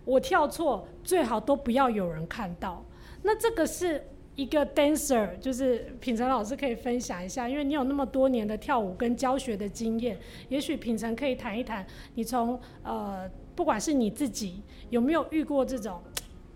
[0.06, 2.84] 我跳错最好都不要有人看到。
[3.22, 10.18] 那这个是一个 dancer，就是品成老师可以分享一下，因为你有那么多年的跳舞跟教学的经验，
[10.50, 11.86] 也许品成可以谈一谈，
[12.16, 16.02] 你从呃，不管是你自己有没有遇过这种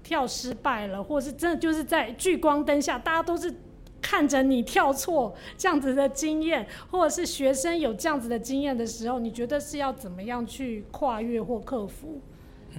[0.03, 3.53] 跳失败了，或是真的就是在聚光灯下，大家都是
[4.01, 12.19] 看着你跳错这样子的经验，或者是学生有这样子的经验的时候，你觉得是要怎么样去跨越或克服？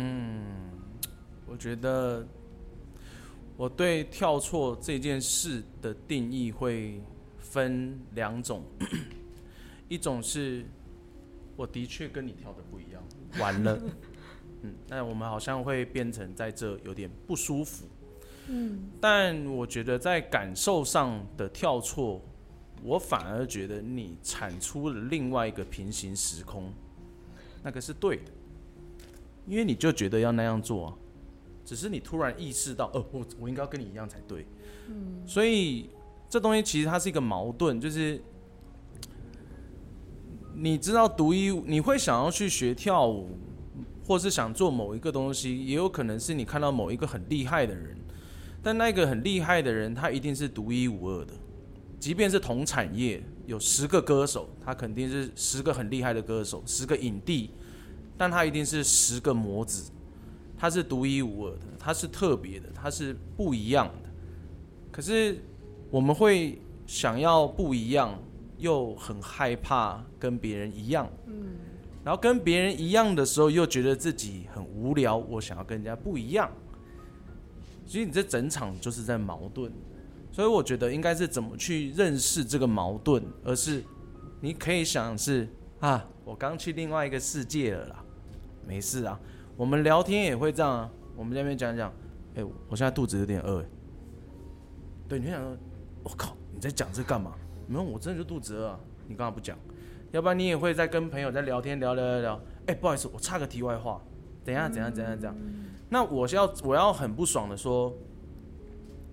[0.01, 0.71] 嗯，
[1.45, 2.25] 我觉得
[3.57, 7.03] 我对跳错这件事的定义会
[7.39, 8.63] 分两种，
[9.89, 10.65] 一种是
[11.57, 13.03] 我的确跟你跳的不一样，
[13.43, 13.77] 完了，
[14.63, 17.85] 嗯，那我们好像会变成在这有点不舒服，
[18.47, 22.23] 嗯，但我觉得在感受上的跳错，
[22.85, 26.73] 我反而觉得你产出了另外一个平行时空，
[27.65, 28.31] 那个是对的。
[29.49, 30.95] 因为你就觉得要那样做、啊，
[31.65, 34.47] 只是你突然意识到，哦，我我应该要跟你一样才对。
[34.89, 35.91] 嗯，所以
[36.29, 38.21] 这东西其实它是一个矛盾，就是
[40.55, 43.31] 你知道独一，你会想要去学跳舞，
[44.05, 47.97] 或是想做某一个东西，也有可能是你看到某一个很厉害的人，
[48.63, 51.33] 但那个很厉害的人，他一定是独一无二的。
[52.01, 57.51] 即便是同产业有十个歌手，他肯定是十个很厉害的歌手，十个影帝，
[58.19, 59.91] 但它一定是十个模子，
[60.59, 64.11] 它是独一无二的，它是特别的，它是不一样的。
[64.91, 65.39] 可是
[65.91, 68.21] 我们会想要不一样，
[68.59, 71.55] 又很害怕跟别人一样，嗯，
[72.03, 76.51] 然后跟别人一样的时候，又觉得自己很无聊，我想要跟人家不一样，
[77.87, 79.73] 所以你这整场就是在矛盾。
[80.31, 83.83] 所以我觉得应该是怎么去认识这个矛盾，而是
[84.41, 85.49] 你可以想是
[85.81, 88.05] 啊，我刚去另外一个世界了啦，
[88.67, 89.19] 没事啊。
[89.57, 91.93] 我们聊天也会这样啊，我们这边讲讲，
[92.35, 93.65] 哎，我现在肚子有点饿，
[95.09, 95.57] 对，你想说，
[96.05, 97.33] 我靠，你在讲这干嘛？
[97.67, 99.59] 没有，我真的就肚子饿啊，你干嘛不讲？
[100.13, 104.01] 要不然你也会在跟朋友在聊天，聊聊聊聊，哎，不好意思，我插个题外话，
[104.45, 105.37] 等下怎样怎样怎样，
[105.89, 107.93] 那我是要我要很不爽的说。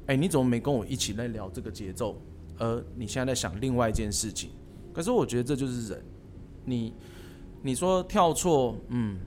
[0.08, 2.22] 哎，你怎么没跟我一起来聊这个节奏？
[2.60, 4.52] 而你现在在想另外一件事情。
[4.94, 6.06] 可是我觉得这就是人。
[6.64, 6.94] 你
[7.64, 9.18] 你说跳错，嗯，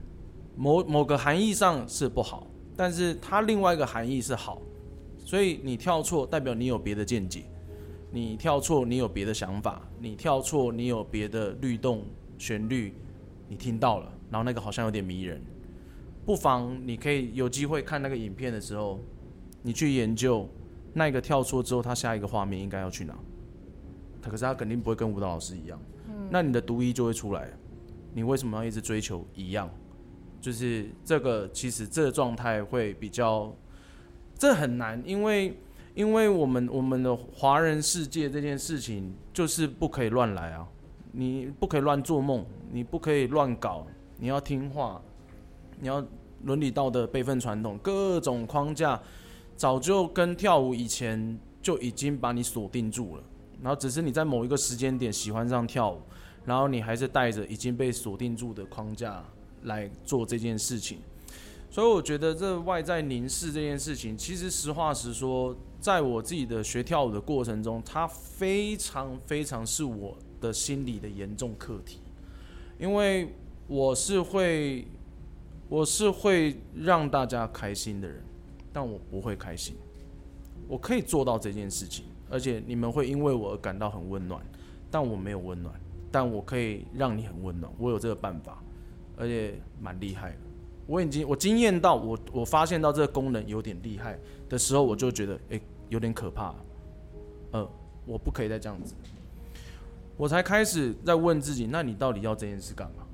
[0.55, 4.61] 某某个含义上是不好，但是它另外一个含义是好。
[5.17, 7.43] 所以你跳错代表你有别的见解，
[8.11, 12.03] 你跳错你有别的想法，你跳错你有别的律动
[12.37, 12.93] 旋律，
[13.47, 15.41] 你听到了，然后那个好像有点迷人。
[16.25, 18.99] 不妨你可以有机会看那个影片的时候，
[19.61, 20.47] 你去研究。
[20.91, 23.15] 那个跳错之后，他下一个画面应该要去哪？
[24.23, 25.79] 他可是他肯定不会跟舞蹈老师一样。
[26.07, 27.47] 嗯，那你的独一就会出来。
[28.11, 29.69] 你为什么要一直追求一样？
[30.41, 33.53] 就是这个，其实这个状态会比较，
[34.35, 35.57] 这很难，因为
[35.95, 40.67] 因为我们我们的华人世界这件事情就是不可以乱来啊，
[41.11, 43.85] 你不可以乱做梦，你不可以乱搞，
[44.17, 45.01] 你要听话，
[45.79, 46.05] 你要
[46.43, 48.99] 伦理道德、辈分传统各种框架。
[49.57, 53.23] 早就跟跳舞以前就已经把你锁定住了，
[53.61, 56.01] 然后只是你在某一个时间点喜欢上跳舞，
[56.45, 59.21] 然后你还是带着已经被锁定住的框架
[59.63, 60.99] 来做这件事情。
[61.69, 71.99] 所以我觉得这外在凝视这件事情，其实实话实说，在我自己的学跳舞的过程中，它非常非常是我的心理的严重课题，
[72.79, 73.33] 因为
[73.67, 74.87] 我是会，
[75.67, 78.23] 我是会让大家开心的人。
[78.71, 79.75] 但我不会开心，
[80.67, 84.45] 我可以做到这件事情，而且你们会因为我而感到很温暖，
[84.91, 85.73] 但我没有温暖，
[86.11, 88.63] 但我可以让你很温暖，我有这个办法，
[89.19, 90.35] 而且蛮厉害。
[90.87, 94.17] 我已经我惊艳到我，我发现到这个功能有点厉害
[94.49, 96.55] 的时候，我就觉得诶有点可怕，
[97.51, 97.69] 呃，
[98.05, 98.95] 我不可以再这样子，
[100.17, 103.05] 我才开始在问自己，那你到底要这件事干嘛？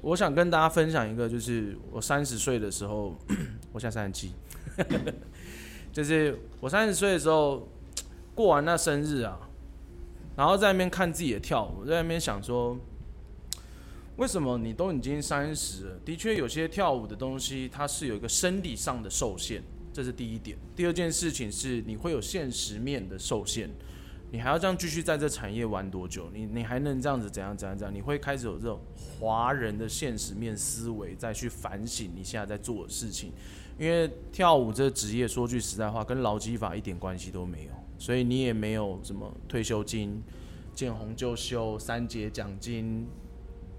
[0.00, 3.14] 我想跟大家分享一个，就是我三十岁的时候，
[3.72, 4.32] 我现在三十七。
[5.92, 7.66] 就是我三十岁的时候
[8.34, 9.38] 过完那生日啊，
[10.36, 12.76] 然后在那边看自己的跳舞，在那边想说，
[14.16, 16.00] 为什么你都已经三十了？
[16.04, 20.56] 的确有些跳舞的东西它是有一个生理上的受限，这是第一点。
[20.74, 23.68] 第二件事情是你会有现实面的受限，
[24.32, 26.30] 你还要这样继续在这产业玩多久？
[26.32, 27.94] 你你还能这样子怎样怎样怎样？
[27.94, 33.32] 你会开始有这种华人的现实面思维，再去反省你现在在做的事情。
[33.78, 40.22] 因为跳舞这职业，说句实在话，跟劳基法一点关系都没有，所以你也没有什么退休金，
[40.74, 43.06] 见红就休、三节奖金，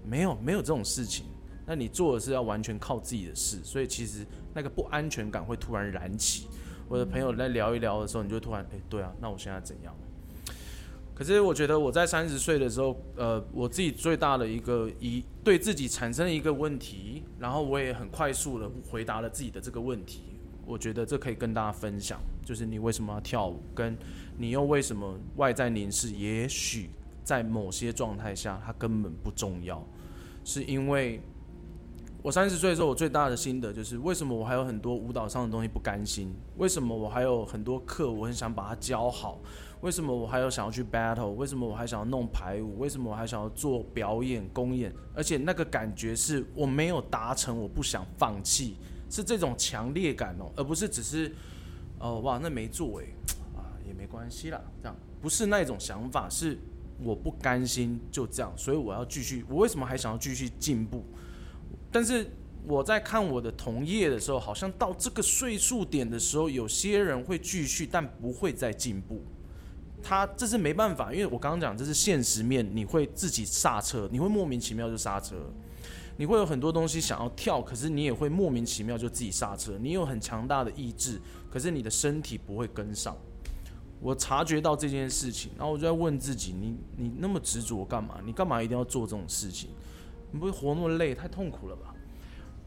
[0.08, 1.26] 没有没有这种事情。
[1.66, 6.48] 那你做的是要完全靠自己的事，所以其实那个不安全感会突然燃起。
[6.88, 9.94] 我的朋友在聊一聊的时候，你就突然，哎，对啊，那我现在怎样？
[11.14, 20.22] 可是我觉得我在三十岁的时候，呃，我自己最大的一个一对自己产生了一个问题，然后我也很快速的回答了自己的这个问题。
[20.64, 23.94] 我觉得这可以跟大家分享，就是你为什么要跳舞，跟
[24.38, 26.88] 你又为什么外在凝视，也许
[27.24, 29.84] 在某些状态下它根本不重要，
[30.48, 31.20] 是因为
[32.22, 39.38] 我三十岁的时候，我最大的心得就是为什么我还有很多舞蹈上的东西不甘心，为什么我还有很多课我很想把它教好。
[39.82, 41.32] 为什么我还有想要去 battle？
[41.32, 42.78] 为什么我还想要弄排舞？
[42.78, 44.90] 为什么我还想要做表演公演？
[45.14, 48.78] 而且那个感觉是我没有达成，我不想放弃，
[49.10, 51.30] 是这种强烈感哦，而不是只是
[51.98, 53.14] 哦哇那没做诶，
[53.54, 56.58] 啊也没关系啦，这样不是那种想法，是
[57.02, 59.44] 我不甘心就这样，所以我要继续。
[59.48, 61.04] 我为什么还想要继续进步？
[61.90, 62.26] 但是
[62.66, 69.22] 我在看我的同业的时候，好像到这个岁数点的时候，有些人会继续，但不会再进步。
[70.02, 75.34] 他这是没办法，因为我刚刚讲这是现实面，你会自己刹车，你会莫名其妙就刹车，
[76.16, 79.76] 你会有很多东西想要跳，可是你也会莫名其妙就自己刹车。
[79.80, 83.16] 你有很强大的意志，可是你的身体不会跟上。
[84.00, 88.20] 我察觉到这件事情，然后我就在问自己：你你那么执着干嘛？
[88.24, 89.70] 你干嘛一定要做这种事情？
[90.30, 91.94] 你不会活那么累，太痛苦了吧？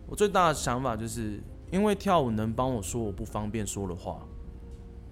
[0.07, 1.39] 我最大的想法就是，
[1.71, 4.27] 因为跳舞能帮我说我不方便说的话，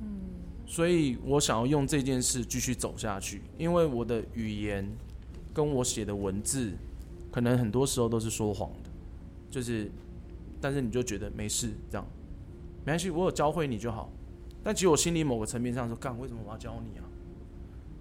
[0.02, 0.20] 嗯，
[0.66, 3.42] 所以我想要用这件事继续走下去。
[3.58, 4.86] 因为我的语言
[5.54, 6.74] 跟我写的文字，
[7.32, 8.90] 可能很多时候都是说谎的，
[9.50, 9.90] 就是，
[10.60, 12.06] 但是你就觉得没事，这样
[12.84, 14.12] 没关系，我有教会你就好。
[14.64, 17.06] 但其实我心里某个层面上说，干为什么我要教你啊？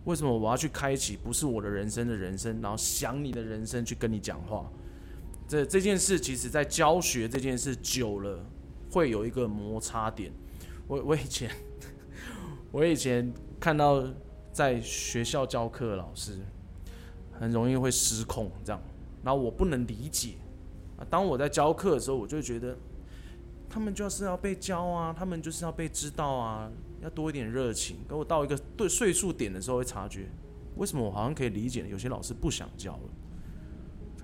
[0.05, 4.71] 为什么我要去开启不是我的人生的人生，然后想你的人生去跟你讲话？
[5.47, 8.44] 这这件事其实，在教学这件事久了，
[8.90, 10.33] 会有一个摩擦点。
[10.87, 11.51] 我我以前，
[12.73, 14.03] 我以前看到
[14.53, 16.38] 在学校教课的老师，
[17.38, 18.81] 很容易会失控这样，
[19.23, 20.37] 然后我不能理解。
[21.11, 22.77] 当我在教课的时候，我就觉得。
[23.70, 26.70] 他们就是要被教啊，他们就是要被知道啊，
[27.02, 27.98] 要多一点热情。
[28.09, 30.26] 等我到一个对岁数点的时候，会察觉
[30.76, 33.00] 为什么我好像可以理解有些老师不想教了。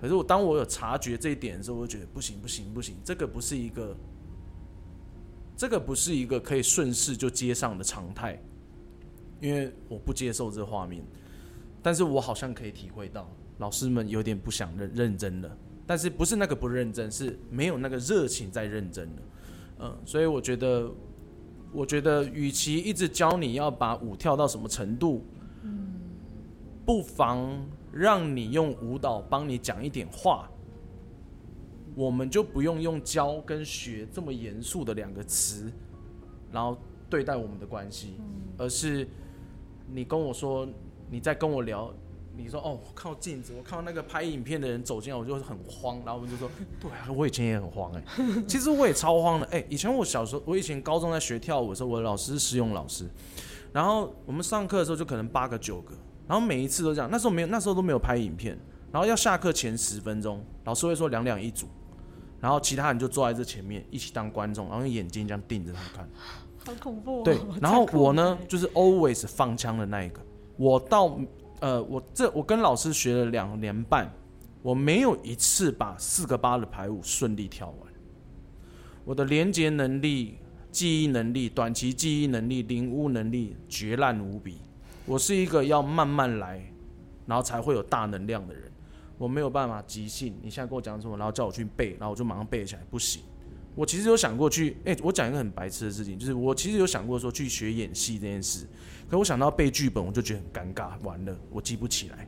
[0.01, 3.95] 可是我当我有察觉这一点的时候，我就觉得不行不行不行，这个不是一个，
[5.55, 8.37] 这个不是一个可以顺势就接上的常态，
[9.39, 11.03] 因为我不接受这画面。
[11.81, 13.29] 但是我好像可以体会到
[13.59, 19.21] 老师们有点不想认认真了，但是不是那个不认真，是没有那个热情在认真的。
[19.79, 20.89] 嗯，所以我觉得，
[21.71, 25.25] 我觉得，与其一直教你要把舞跳到什么程度，
[25.63, 25.93] 嗯，
[26.85, 30.49] 不妨让你用舞蹈帮你讲一点话，
[31.95, 35.71] 我们就不用用教跟学这么严肃的两个词，
[36.51, 36.77] 然后
[37.09, 38.15] 对待我们的关系，
[38.57, 39.07] 而是
[39.91, 40.67] 你跟我说，
[41.09, 41.93] 你在跟我聊。
[42.37, 45.97] 你说哦，靠镜子，我看到那个拍影片的人走进来，我就很慌。
[46.05, 48.03] 然后我们就说，对啊，我以前也很慌哎，
[48.47, 49.65] 其实我也超慌的哎。
[49.69, 53.09] 以前我小时候，我以前高中在学跳舞的时候，我的老师是实用老师，
[53.71, 55.95] 然后我们上课的时候就可能八个九个，
[56.27, 57.09] 然后每一次都这样。
[57.11, 58.57] 那时候没有，那时候都没有拍影片。
[58.91, 61.67] 然后要下课前十分钟，老师会说两两一组，
[62.39, 66.09] 然后其他人就坐在这前面一起当观众，然后用眼睛这样盯着他看，
[66.65, 67.23] 好恐怖。
[67.23, 70.21] 对，然后我呢，就是 always 放枪的那一个，
[70.57, 71.17] 我到。
[71.65, 74.07] 呃，我这我跟老师学了两年半，
[74.61, 77.91] 我没有一次把四个八的排舞顺利跳完。
[79.03, 80.37] 我的连接能力、
[80.71, 84.59] 记忆能力、短期记忆能力、领悟能力绝烂无比。
[85.07, 86.63] 我是一个要慢慢来，
[87.25, 88.71] 然后才会有大能量的人。
[89.17, 93.23] 我没有办法即兴，你现在跟我讲什么，然后叫我去背，然后我就马上背起来，不行。
[93.75, 98.65] 我其实有想过去，哎，我讲一个很白痴的事情，就是我其实有想过说去学演戏这件事。
[99.09, 102.27] 可我想到背剧本，我就觉得很尴尬，完了，我记不起来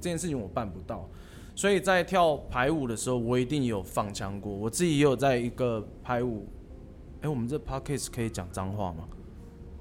[0.00, 1.08] 这件事情，我办不到。
[1.54, 4.52] 所以在跳排舞的时候，我一定有放枪过。
[4.52, 6.48] 我自己也有在一个排舞，
[7.20, 9.08] 哎，我们这 podcast 可以讲脏话吗？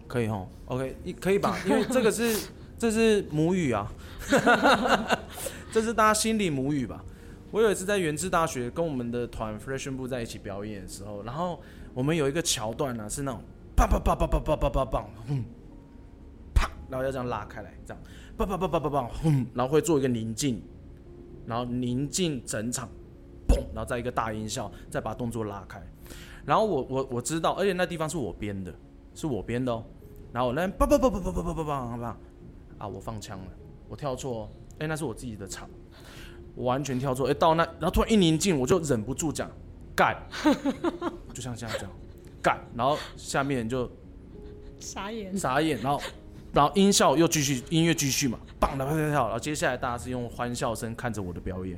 [0.08, 1.58] 可以哈，OK，一可以吧？
[1.68, 3.92] 因为这个是这是母语啊，
[5.72, 7.04] 这是大家心里母语吧。
[7.52, 11.60] 我有一次在原治大学跟我们的团 Fresh 部在一起表演的时候，然后
[11.94, 13.42] 我们有一个桥段呢，是那种
[13.76, 18.04] 啪啪啪啪啪啪啪啪啪，然后要这样拉开来，这样，
[18.36, 20.62] 叭叭叭叭叭叭，轰，然后会做一个宁静，
[21.46, 22.90] 然后宁静整场，
[23.48, 25.82] 砰，然后再一个大音效，再把动作拉开。
[26.46, 28.74] 然后我我我知道，而且那地方是我编的，
[29.14, 29.84] 是我编的哦。
[30.34, 32.18] 然后那叭叭叭叭叭叭叭叭叭，
[32.78, 33.48] 啊，我放枪了，
[33.88, 35.70] 我跳错，哦哎，那是我自己的场，
[36.58, 39.50] 我完全跳错，哎，到那，然后突然一宁静，我就忍不住讲
[39.96, 40.18] 干，
[41.34, 41.90] 就像这样讲
[42.42, 43.90] 干，然后下面就
[44.80, 46.02] 傻眼，傻眼，然后。
[46.54, 49.24] 然后音效又继续，音乐继续嘛，棒的跳跳跳。
[49.26, 51.78] 然后接下来大家是用欢笑声看着我的表演。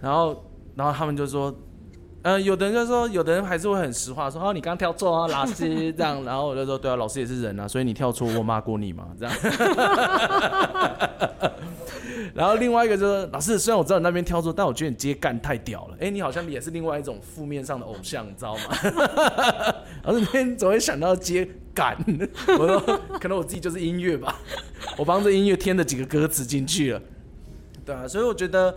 [0.00, 0.44] 然后，
[0.76, 1.52] 然后他们就说，
[2.26, 6.24] 嗯，有的人就说，有的人还是会很实话，说哦，你刚跳错啊，老师这样。
[6.24, 9.34] 然后我就说，对啊，老师也是人啊，所以你跳错，我骂过你嘛，这样。
[12.34, 15.96] 然后另外一个就是，老师，虽然我知道你那边跳错，但我觉得你接干太屌了。
[16.00, 18.62] 哎，你好像也是另外一种负面上的偶像，你知道吗？
[20.02, 21.48] 然后那天总会想到接。
[21.76, 21.94] 感，
[22.58, 22.80] 我说
[23.20, 24.34] 可能我自己就是音乐吧，
[24.96, 27.02] 我帮这音乐添了几个歌词进去了，
[27.84, 28.74] 对啊，所以我觉得，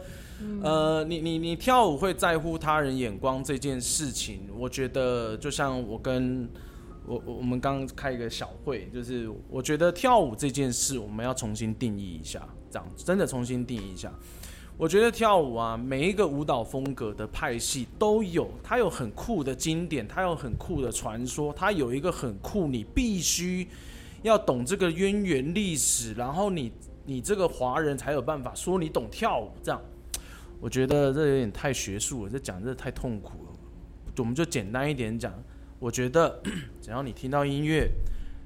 [0.64, 6.50] 呃，你你你跳舞会在乎他人眼光这件事情，我觉得就像我跟
[7.06, 14.14] 我我们刚开一个小会，就是我觉得跳舞这件事我们要重新定义一下，这样真的重新定义一下。
[14.78, 23.68] 我觉得跳舞啊，每一个舞蹈风格的派系都有，它有很酷的经典，它有很酷的传说，它有一个很酷，你必须
[24.22, 26.72] 要懂这个渊源历史，然后你
[27.06, 29.52] 你这个华人才有办法说你懂跳舞。
[29.62, 29.82] 这样，
[30.60, 33.52] 我觉得这有点太学术了，这讲这太痛苦了。
[34.18, 35.34] 我们就简单一点讲，
[35.80, 36.42] 我觉得
[36.82, 37.90] 只要你听到音乐，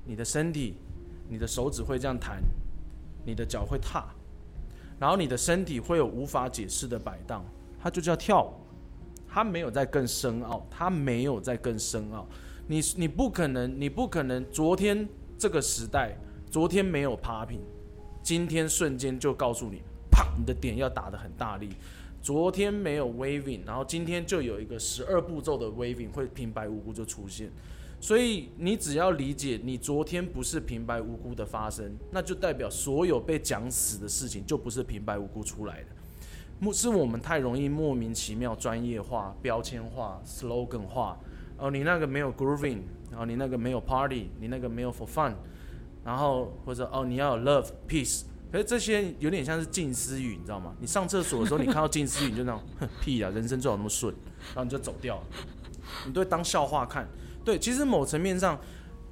[0.06, 0.76] 你的身体、
[1.28, 2.44] 你的手指会这样弹，
[3.26, 4.06] 你的脚会踏，
[5.00, 7.44] 然后你的身体会有无法解释的摆荡，
[7.82, 8.54] 它就叫跳舞。
[9.28, 12.24] 它没有在更深奥，它没有在更深奥。
[12.68, 14.46] 你你不可能，你不可能。
[14.52, 15.10] 昨天
[15.40, 16.16] 这个时代，
[16.52, 17.62] 昨天没有 popping，
[18.22, 21.70] 今天瞬间就告诉你，啪，你的点要打得很大力。
[22.24, 27.52] 昨天没有 waving，然后今天就有一个十二步骤的 waving 会平白无故就出现。
[28.00, 36.72] 所以你只要理解，你昨天不是平白无故的发生，那就代表所有被讲死的事情就不是平白无故出来的。
[36.72, 41.20] 是我们太容易莫名其妙专业化、标签化、slogan 化。
[41.58, 42.80] 哦，你那个没有 grooving，
[43.12, 45.34] 然后你那个没有 party，你那个没有 for fun，
[46.06, 50.76] 然后或者哦你要 love peace，可是这些有点像是近思语，你知道吗？
[50.80, 54.14] 你上厕所的时候，你看到近思语，你就那种 哼屁啊，人生最好那么顺，
[54.50, 55.24] 然后你就走掉了，
[56.06, 57.10] 你都会当笑话看。
[57.44, 58.62] 对，其实某层面上，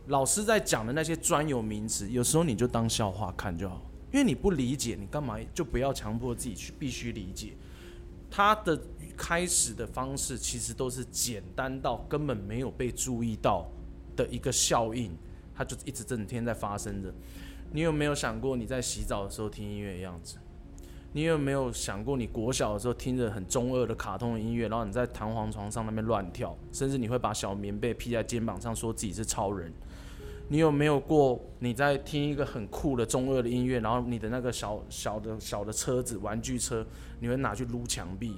[0.10, 3.82] 老师在讲的那些专有名词，有时候你就当笑话看就好。
[4.14, 7.54] 因为你不理解，你干嘛就不要强迫自己去必须理解。
[8.30, 8.80] 它的
[9.18, 13.68] 开始的方式其实都是简单到根本没有被注意到
[14.16, 15.12] 的一个效应，
[15.56, 17.12] 它就一直整天在发生着。
[17.72, 20.38] 你有没有想过你在洗澡的时候听音乐的样子？
[21.14, 29.74] 你有没有想过你国小的时候听着很中二的卡通音乐，然后你在弹簧床上那边乱跳，甚至你会把小棉被披在肩膀上，说自己是超人？
[30.48, 36.86] 你有没有过你在听一个很酷的中二的音乐，然后你的那个小小的小的车子玩具车，
[37.20, 38.36] 你会拿去撸墙壁？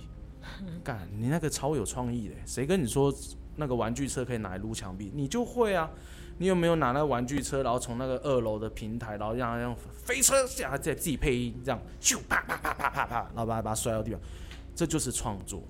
[0.84, 3.14] 干，你那个超有创意的，谁跟你说
[3.56, 5.12] 那个玩具车可以拿来撸墙壁？
[5.14, 5.92] 你就会啊！
[6.38, 9.76] 你有没有拿那个玩具车，然后从那个二楼的平台，然后让它用
[10.06, 14.20] 飞车下，再自己配音，这样咻啪啪啪啪啪啪，然后把它把它摔到地上，
[14.76, 15.64] 这就是创作。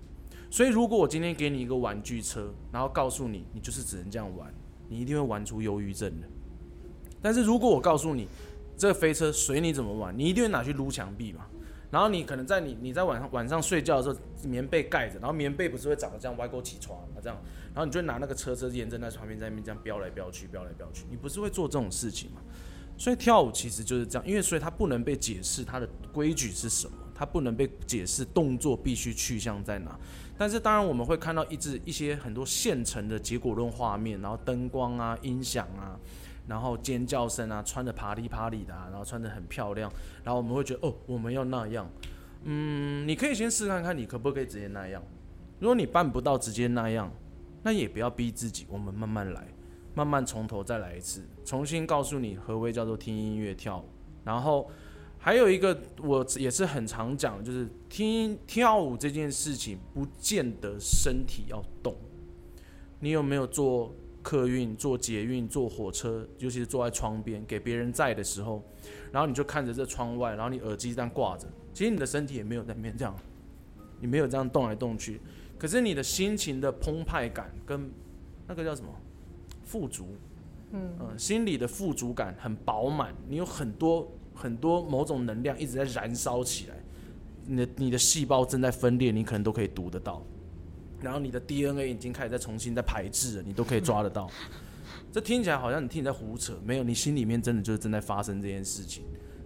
[0.49, 4.53] 所以如果我今天给你一个玩具车，然后告诉你，你就是只能这样玩，
[4.87, 6.27] 你一定会玩出忧郁症的。
[7.21, 8.27] 但是如果我告诉你，
[8.77, 11.45] 这个飞车随你怎么玩，你一定会拿去撸墙壁嘛。
[11.89, 17.37] 然后你可能在你你在晚上晚上睡觉的时候，棉被盖着，然后棉被不是会长得这样歪勾起床啊这样，
[17.73, 22.41] 然后你就拿那个车车沿着那旁边在那边这样飙来飙去，飙来飙去，你不是会做这种事情吗？
[22.97, 29.99] 所以跳舞其实就是这样，因为所以它不能被解释它的规矩是什么，它不能被解释动作必须去向在哪。
[30.37, 35.99] 但是当然我们会看到一支一些很多现成的结果论画面，然后灯光啊、音响啊。
[36.45, 39.89] 然后尖叫声啊，穿的啪里啪里的啊，然后穿的很漂亮，
[40.25, 41.89] 然后我们会觉得哦，我们要那样。
[42.43, 45.01] 嗯，你可以先试看看，你可不可以直接那样。
[45.59, 47.09] 如果你办不到直接那样，
[47.63, 49.47] 那也不要逼自己，我们慢慢来，
[49.95, 53.85] 慢慢从头再来一次，重新告诉你何为叫做听音乐跳舞。
[54.23, 54.69] 然后
[55.17, 61.95] 还有一个我也是很常讲，就是听跳舞这件事情，不见得身体要动。
[62.99, 63.91] 你有没有坐？
[64.23, 68.63] 客运、坐捷运、坐火车，尤其是坐在窗边给别人在的时候，
[69.11, 73.13] 然后你就看着这窗外，然后你耳机这样挂着，其实你的身体也没有在那边这样，
[73.99, 75.19] 你没有这样动来动去，
[75.63, 77.89] 可是你的心情的澎湃感跟
[78.45, 78.89] 那个叫什么
[79.63, 80.07] 富足，
[80.73, 86.75] 嗯嗯，心里的富足感很饱满，你有很多很多某种能量一直在燃烧起来，
[87.45, 90.21] 你的你的细胞正在分裂，你可能都可以读得到。
[90.99, 94.29] 然后你的 DNA 已经开始在重新在排斥了，你都可以抓得到。
[95.13, 99.05] 这听起来好像你听你在胡扯，没有，你心里面真的就是正在发生这件事情。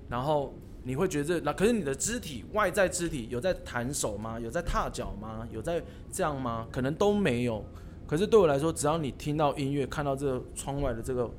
[0.09, 0.51] 然后
[0.87, 4.39] 你会觉得，那可是你的肢体外在肢体有在弹手吗？
[4.39, 5.45] 有在踏脚吗？
[5.51, 6.65] 有在这样吗？
[6.71, 7.61] 可能都没有。
[8.07, 11.29] 可是对我来说，只要你听到音乐，看到这个窗外的这个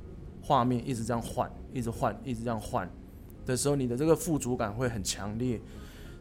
[0.43, 2.87] 画面一直这样换，一直换，一直这样换
[3.47, 5.59] 的时候，你的这个富足感会很强烈。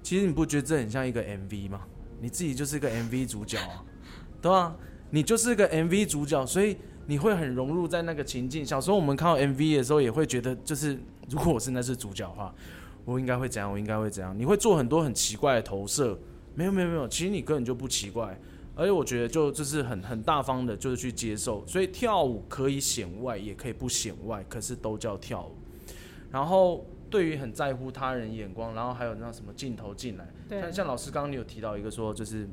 [0.02, 1.82] 其实你不觉得这很像一个 MV 吗？
[2.22, 3.84] 你自己就是一个 MV 主角啊，
[4.42, 4.74] 对吧？
[5.10, 8.66] 你就是一个 MV 主角，所以你会很融入在那个情境。
[8.66, 10.98] 小时候我们看到 MV 的时候，也会觉得，就是
[11.30, 12.56] 如果我现在是主角的话，
[13.08, 13.72] 我应该会怎样？
[13.72, 14.38] 我应该会怎样？
[14.38, 16.20] 你会做很多很奇怪的投射。
[16.54, 18.38] 没有没有没有，其实你根本就不奇怪，
[18.76, 21.66] 而且我觉得就就是很很大方的，就是去接受。
[21.66, 25.56] 所以跳舞可以显外，也可以不显外，可是都叫跳舞。
[26.30, 26.86] 然后。
[27.10, 32.46] 对于很在乎他人眼光，然后还有那什么镜头进来，像像老师刚刚你有提到一个说，就是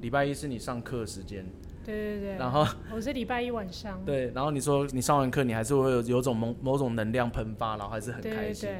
[0.00, 1.46] 礼拜一是你上课时间，
[1.86, 8.70] 对对对，然后我是礼拜一晚上，对，然后你说你上完课你还是会有有种某某种能量喷发，然后还是很开心。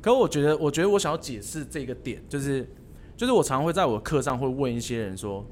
[0.00, 2.66] 可我觉得，我觉得我想要解释这个点，就是
[3.16, 5.44] 就是我常会在我课上会问一些人说，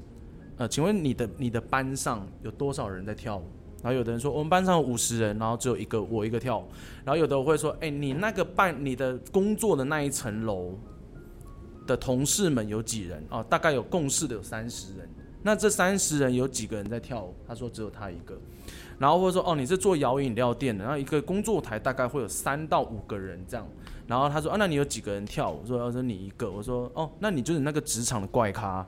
[0.57, 3.43] 呃，请问你的你的班上有多少人在跳舞？
[3.81, 6.65] 然后有的人说我们班上有五十人，然后只有一个我一个跳舞，
[7.05, 10.77] 然后有的我会说，哎、你那个办你的工作的那一层楼
[11.87, 13.45] 的同事们有几人哦？
[13.49, 15.07] 大概有共事的有三十人，
[15.41, 17.33] 那这三十人有几个人在跳舞？
[17.47, 18.37] 他说只有他一个。
[18.97, 23.65] 然后或者说哦，你是做摇饮料店的，然后一个工作台大概会有三到五个人这样。
[24.09, 25.63] 然后他说啊，那你有几个人跳舞？
[25.67, 26.49] 说我说你一个。
[26.49, 28.83] 我说哦，那你就是那个职场的怪咖，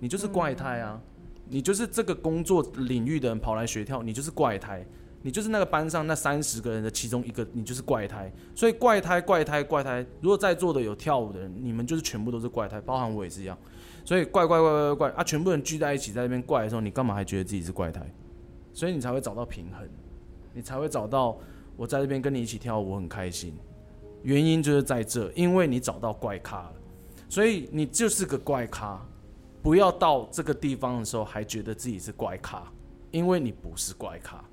[0.00, 1.00] 你就是怪胎啊，
[1.48, 4.86] 你就是这个工作领域的人跑来学跳，你就是怪胎，
[5.22, 8.30] 你就是那个班上那三十个人的其中一个，你就是怪胎。
[8.54, 13.56] 所以怪胎怪胎怪胎，如果在座的有跳舞的人，你们就是全部都是怪胎，包含我也是一样。
[14.04, 18.02] 所以怪怪怪怪怪啊，全部人聚在一起在那边怪的时候，你干嘛还觉得自己是怪胎？
[18.74, 19.88] 所以你才会找到平衡，
[20.52, 21.34] 你才会找到
[21.78, 23.56] 我在这边跟你一起跳舞我很开心。
[24.24, 26.72] 原因就是在这，因为你找到怪咖了，
[27.28, 29.00] 所以你就是个怪咖。
[29.62, 32.64] 不要到这个地方的时候还觉得自己是怪咖，
[33.10, 34.44] 因为你不是怪咖，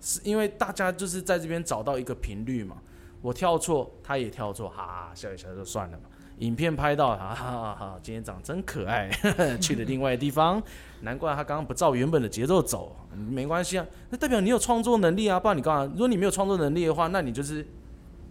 [0.00, 2.76] 是因为大家就是在这边找到一个频率嘛。
[3.22, 6.04] 我跳错，他也跳错，哈哈笑一笑就算了嘛。
[6.38, 9.08] 影片拍到，哈哈哈，今天长真可爱，
[9.62, 10.60] 去了另外的地方，
[11.02, 15.92] 难怪他刚刚不照原本的节奏走，没关系啊，那代表你有创作能力啊，不然你干嘛？
[15.92, 17.64] 如果你没有创作能力的话，那你就是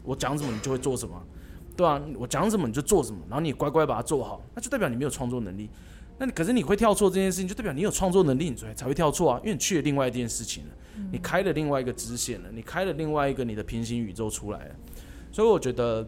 [0.06, 1.22] 我讲什么你就会做什么，
[1.76, 5.70] 对啊，我讲什么你就做什么，然后你乖乖把它做好，那就代表你没有创作能力。
[6.18, 10.72] 那你可是你会跳错这件事情，就代表你有创作能力，你才才会跳错啊，因为你去了另外一件事情了，
[11.12, 14.76] 你开了另外一个支线了，你开了另外一个你的平行宇宙出来了，
[15.32, 16.08] 所以我觉得。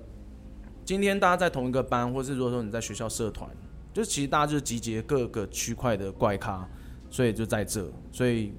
[0.85, 3.51] 今天大家在同一个班，或是如果说你在学校社团，
[3.93, 6.65] 就其实大家就是集结各个区块的怪咖，
[7.09, 8.53] 所以就在这，所以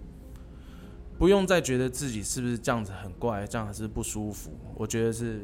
[1.18, 4.52] 不用再觉得自己是不是这样子很怪，这样还是不舒服。
[4.76, 5.40] 我觉得是，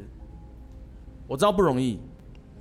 [1.27, 1.99] 我知道不容易，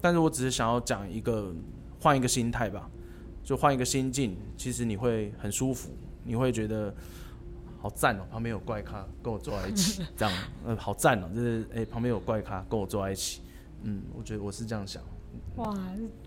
[0.00, 1.54] 但是我只是想要讲一个
[2.00, 2.90] 换一个心态吧，
[3.44, 5.90] 就换一个心境，其实你会很舒服，
[6.24, 6.92] 你会觉得
[7.78, 10.34] 好赞哦，旁边有怪咖跟我坐在一起， 这样，
[10.66, 13.42] 呃，好赞哦，就是哎、旁边有怪咖跟我坐在一起。
[13.82, 15.02] 嗯，我觉得我是这样想。
[15.56, 15.72] 哇，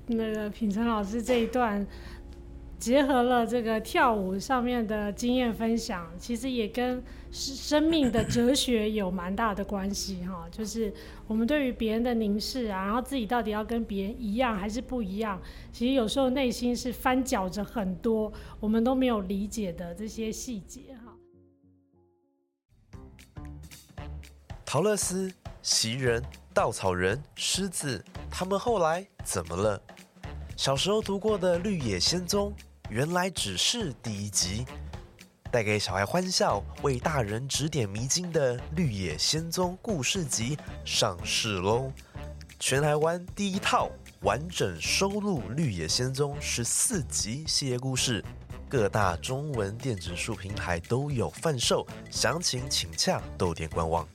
[0.05, 1.85] 那个品成老师这一段
[2.79, 10.47] 结合了这个跳舞上面的经验分享，其实也跟生生命的哲学有蛮大的关系哈。
[10.53, 10.93] 就是
[11.27, 15.41] 我们对于别人的凝视啊，然后自己到底要跟别人一样还是不一样，
[15.73, 21.13] 其实有时候内心是翻搅着很多我们都没有理解的这些细节哈。
[24.63, 26.23] 陶乐斯、袭人、
[26.53, 29.81] 稻草人、狮子，他们后来怎么了？
[30.55, 32.51] 小时候读过的《绿野仙踪》，
[32.89, 34.65] 原来只是第一集。
[35.49, 41.91] 带给小孩欢笑、为大人指点迷津的《绿野仙踪》故事集上市喽！
[42.59, 43.89] 全台湾第一套
[44.21, 48.23] 完整收录《绿野仙踪》十四集系列故事，
[48.67, 54.05] 各大中文电子书平台都有贩售，详情请洽豆店官网。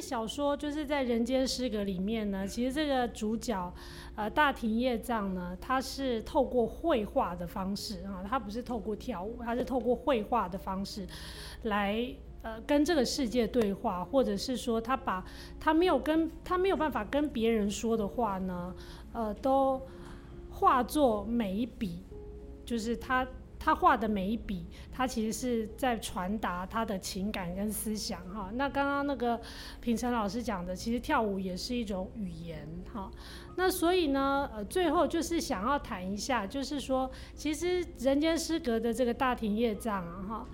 [0.00, 3.72] 小说就是在《人间失格》里面呢，其实这个主角，
[4.14, 11.06] 呃，大庭业藏呢，他是透过绘画的方式啊，他不是透过跳舞，他是透过绘画的方式
[11.62, 15.24] 来呃跟这个世界对话，或者是说他把
[15.58, 18.74] 他没有跟他没有办法跟别人说的话呢，
[19.12, 19.80] 呃，都
[20.50, 22.04] 化作每一笔，
[22.64, 23.26] 就是他。
[23.58, 28.50] 他画的每一笔，他其实是在传达他的情感跟思想哈。
[28.54, 29.40] 那刚刚那个
[29.80, 33.10] 平成老师讲的，其实跳舞也是一种语言哈。
[33.56, 40.46] 那所以呢，呃，最后就是想要谈一下，就是说，其实人间失格的这个大庭业藏啊哈。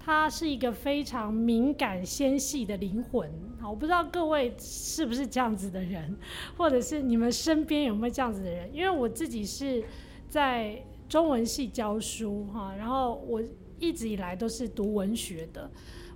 [0.00, 3.30] 他是一个非常敏感纤细的灵魂，
[3.60, 6.16] 好，我不知道各位是不是这样子的人，
[6.56, 8.74] 或者是你们身边有没有这样子的人？
[8.74, 9.84] 因为我自己是
[10.26, 13.42] 在中文系教书哈，然后我
[13.78, 15.70] 一直以来都是读文学的，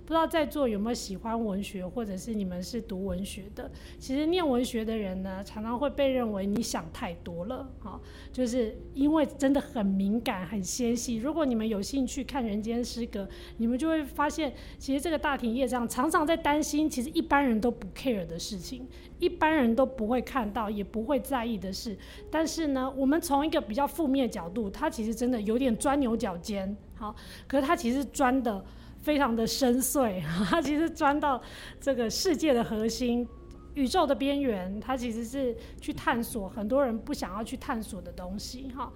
[0.05, 3.71] 不知道在座有没有喜欢文学，或者是你们是读文学的？
[3.97, 7.99] 其实念文学的人呢，常常会被认为你想太多了哈，
[8.31, 11.15] 就是因为真的很敏感、很纤细。
[11.15, 13.23] 如果你们有兴趣看《人间失格》，
[13.57, 18.87] 你们就会发现，其实这个大庭业障常常在担心，其实一般人都不 care 的事情。
[19.19, 21.97] 一般人都不会看到，也不会在意的事，
[22.29, 27.15] 但是呢，我们从一个比较负面角度，它其实真的有点钻牛角尖，好，
[27.47, 28.61] 可是它其实钻的
[29.03, 31.39] 非常的深邃， 它其实钻到
[31.79, 33.27] 这个世界的核心、
[33.75, 38.91] 宇宙的边缘，它其实是去探索很多人不想要去探索的东西，哈。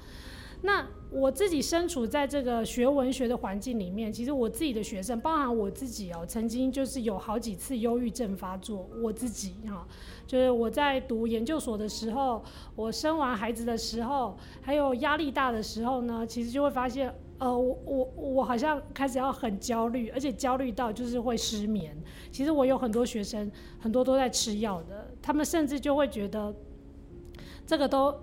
[0.63, 9.87] 那我自己身处在这个学文学的环境里面，其实我自己的学生，包含我自己哦，曾经就是有好几次忧郁症发作，我自己哈、
[10.25, 12.43] 就是我在读研究所的时候，
[12.75, 21.95] 我生完孩子的时候，还有压力大的时候呢，其实就会发现，呃，我我我好像开始要很焦虑，而且焦虑到就是会失眠。
[22.31, 26.53] 其实我有很多学生，很多都在吃药的，他们甚至就会觉得
[27.65, 28.13] 这个都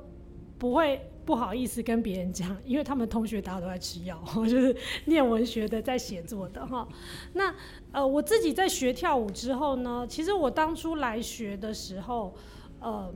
[0.59, 6.87] 不会不好意思跟别人讲，因为他们同学大家都在吃药， 就是念文学的，在写作的哈。
[7.35, 7.55] 那
[7.93, 12.35] 呃，我自己在学跳舞之后呢，其实我当初来学的时候，
[12.81, 13.15] 呃，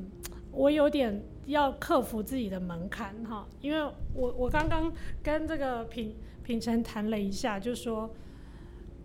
[0.53, 4.93] 我有点要克服自己的门槛哈，因为我我刚刚
[5.23, 8.09] 跟这个品品成谈了一下，就说，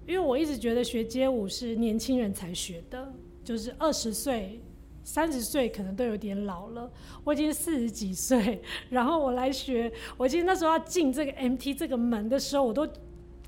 [0.05, 3.11] 因为我一直觉得学街舞是年轻人才学的，
[3.43, 4.61] 就是二十岁。
[5.05, 6.89] 三十岁可能都有点老了，
[7.25, 12.87] 我已经四十几岁，然后我来学，我记得那时候要进这个 MT 这个门的时候，我都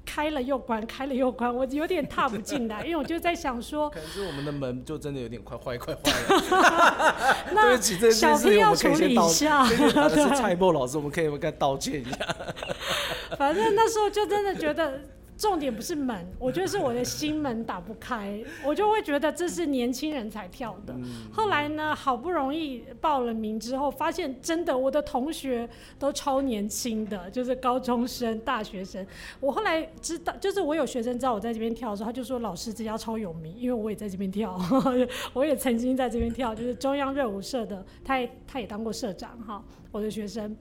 [0.05, 7.15] 开了又关，开了又关，我有点踏不进来，因为我就在想说， 可能是我们的门就真的有点快坏快坏了。
[7.49, 12.35] 对那不起，这小件事 P 要情我们可以处理先道一下，这个打的是对蔡波老师，我们可以跟他道歉一下。
[13.37, 15.01] 反正那时候就真的觉得，
[15.37, 20.95] 重点不是门，我觉得是我的心门打不开，我就会觉得这是年轻人才跳的。
[21.31, 25.67] 后来呢，好不容易报了名之后，发现真的我的同学
[25.99, 29.05] 都超年轻的，就是高中生、大学生。
[29.39, 34.57] 我后来知道，就是我有学生知道我在这边跳的时候，他就说老师这家超有名，因为我也在这边跳，
[35.33, 40.55] 我也曾经在这边跳，就是中央热舞社的，他也他也当过社长哈，我的学生。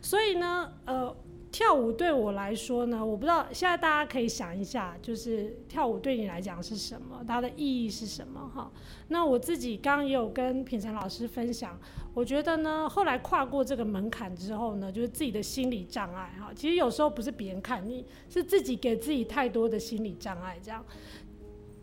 [0.00, 1.14] 所以呢，呃，
[1.52, 8.72] 跳舞对我来说呢，我不知道现在大家可以想一下，就是跳舞对你来讲是什么，它的意义是什么哈？
[9.08, 11.78] 那我自己刚刚也有跟品成老师分享，
[12.14, 20.82] 我觉得呢，后来跨过这个门槛之后呢，就是自己的心理障碍哈，其实有时候不是别人看你，是自己给自己太多的心理障碍这样。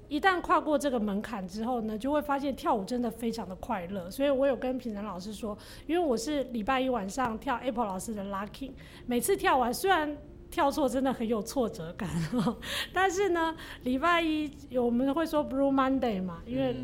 [0.10, 4.10] 一旦跨过这个门槛之后呢，就会发现跳舞真的非常的快乐。
[4.10, 5.58] 所以我有跟品成老师说，
[5.88, 8.72] 因为我是礼拜一晚上跳 Apple 老师的 Lucky，
[9.06, 10.18] 每次跳完虽然
[10.52, 12.10] 跳错真的很有挫折感，
[12.92, 16.76] 但是呢，礼拜一我们会说 Blue Monday 嘛，因为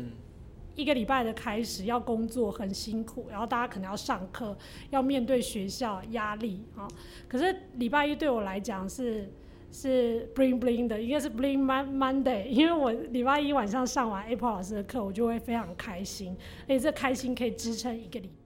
[0.76, 4.56] 一个礼拜的开始要工作很辛苦，然后大家可能要上课，
[4.90, 6.86] 要面对学校压力啊。
[7.26, 9.28] 可是礼拜一对我来讲是
[9.76, 18.30] 是 bling bling 的，应该是 bling Monday，因为我礼拜一晚上上完 Apple 老师的课，我就会非常开心，而且这开心可以支撑一个礼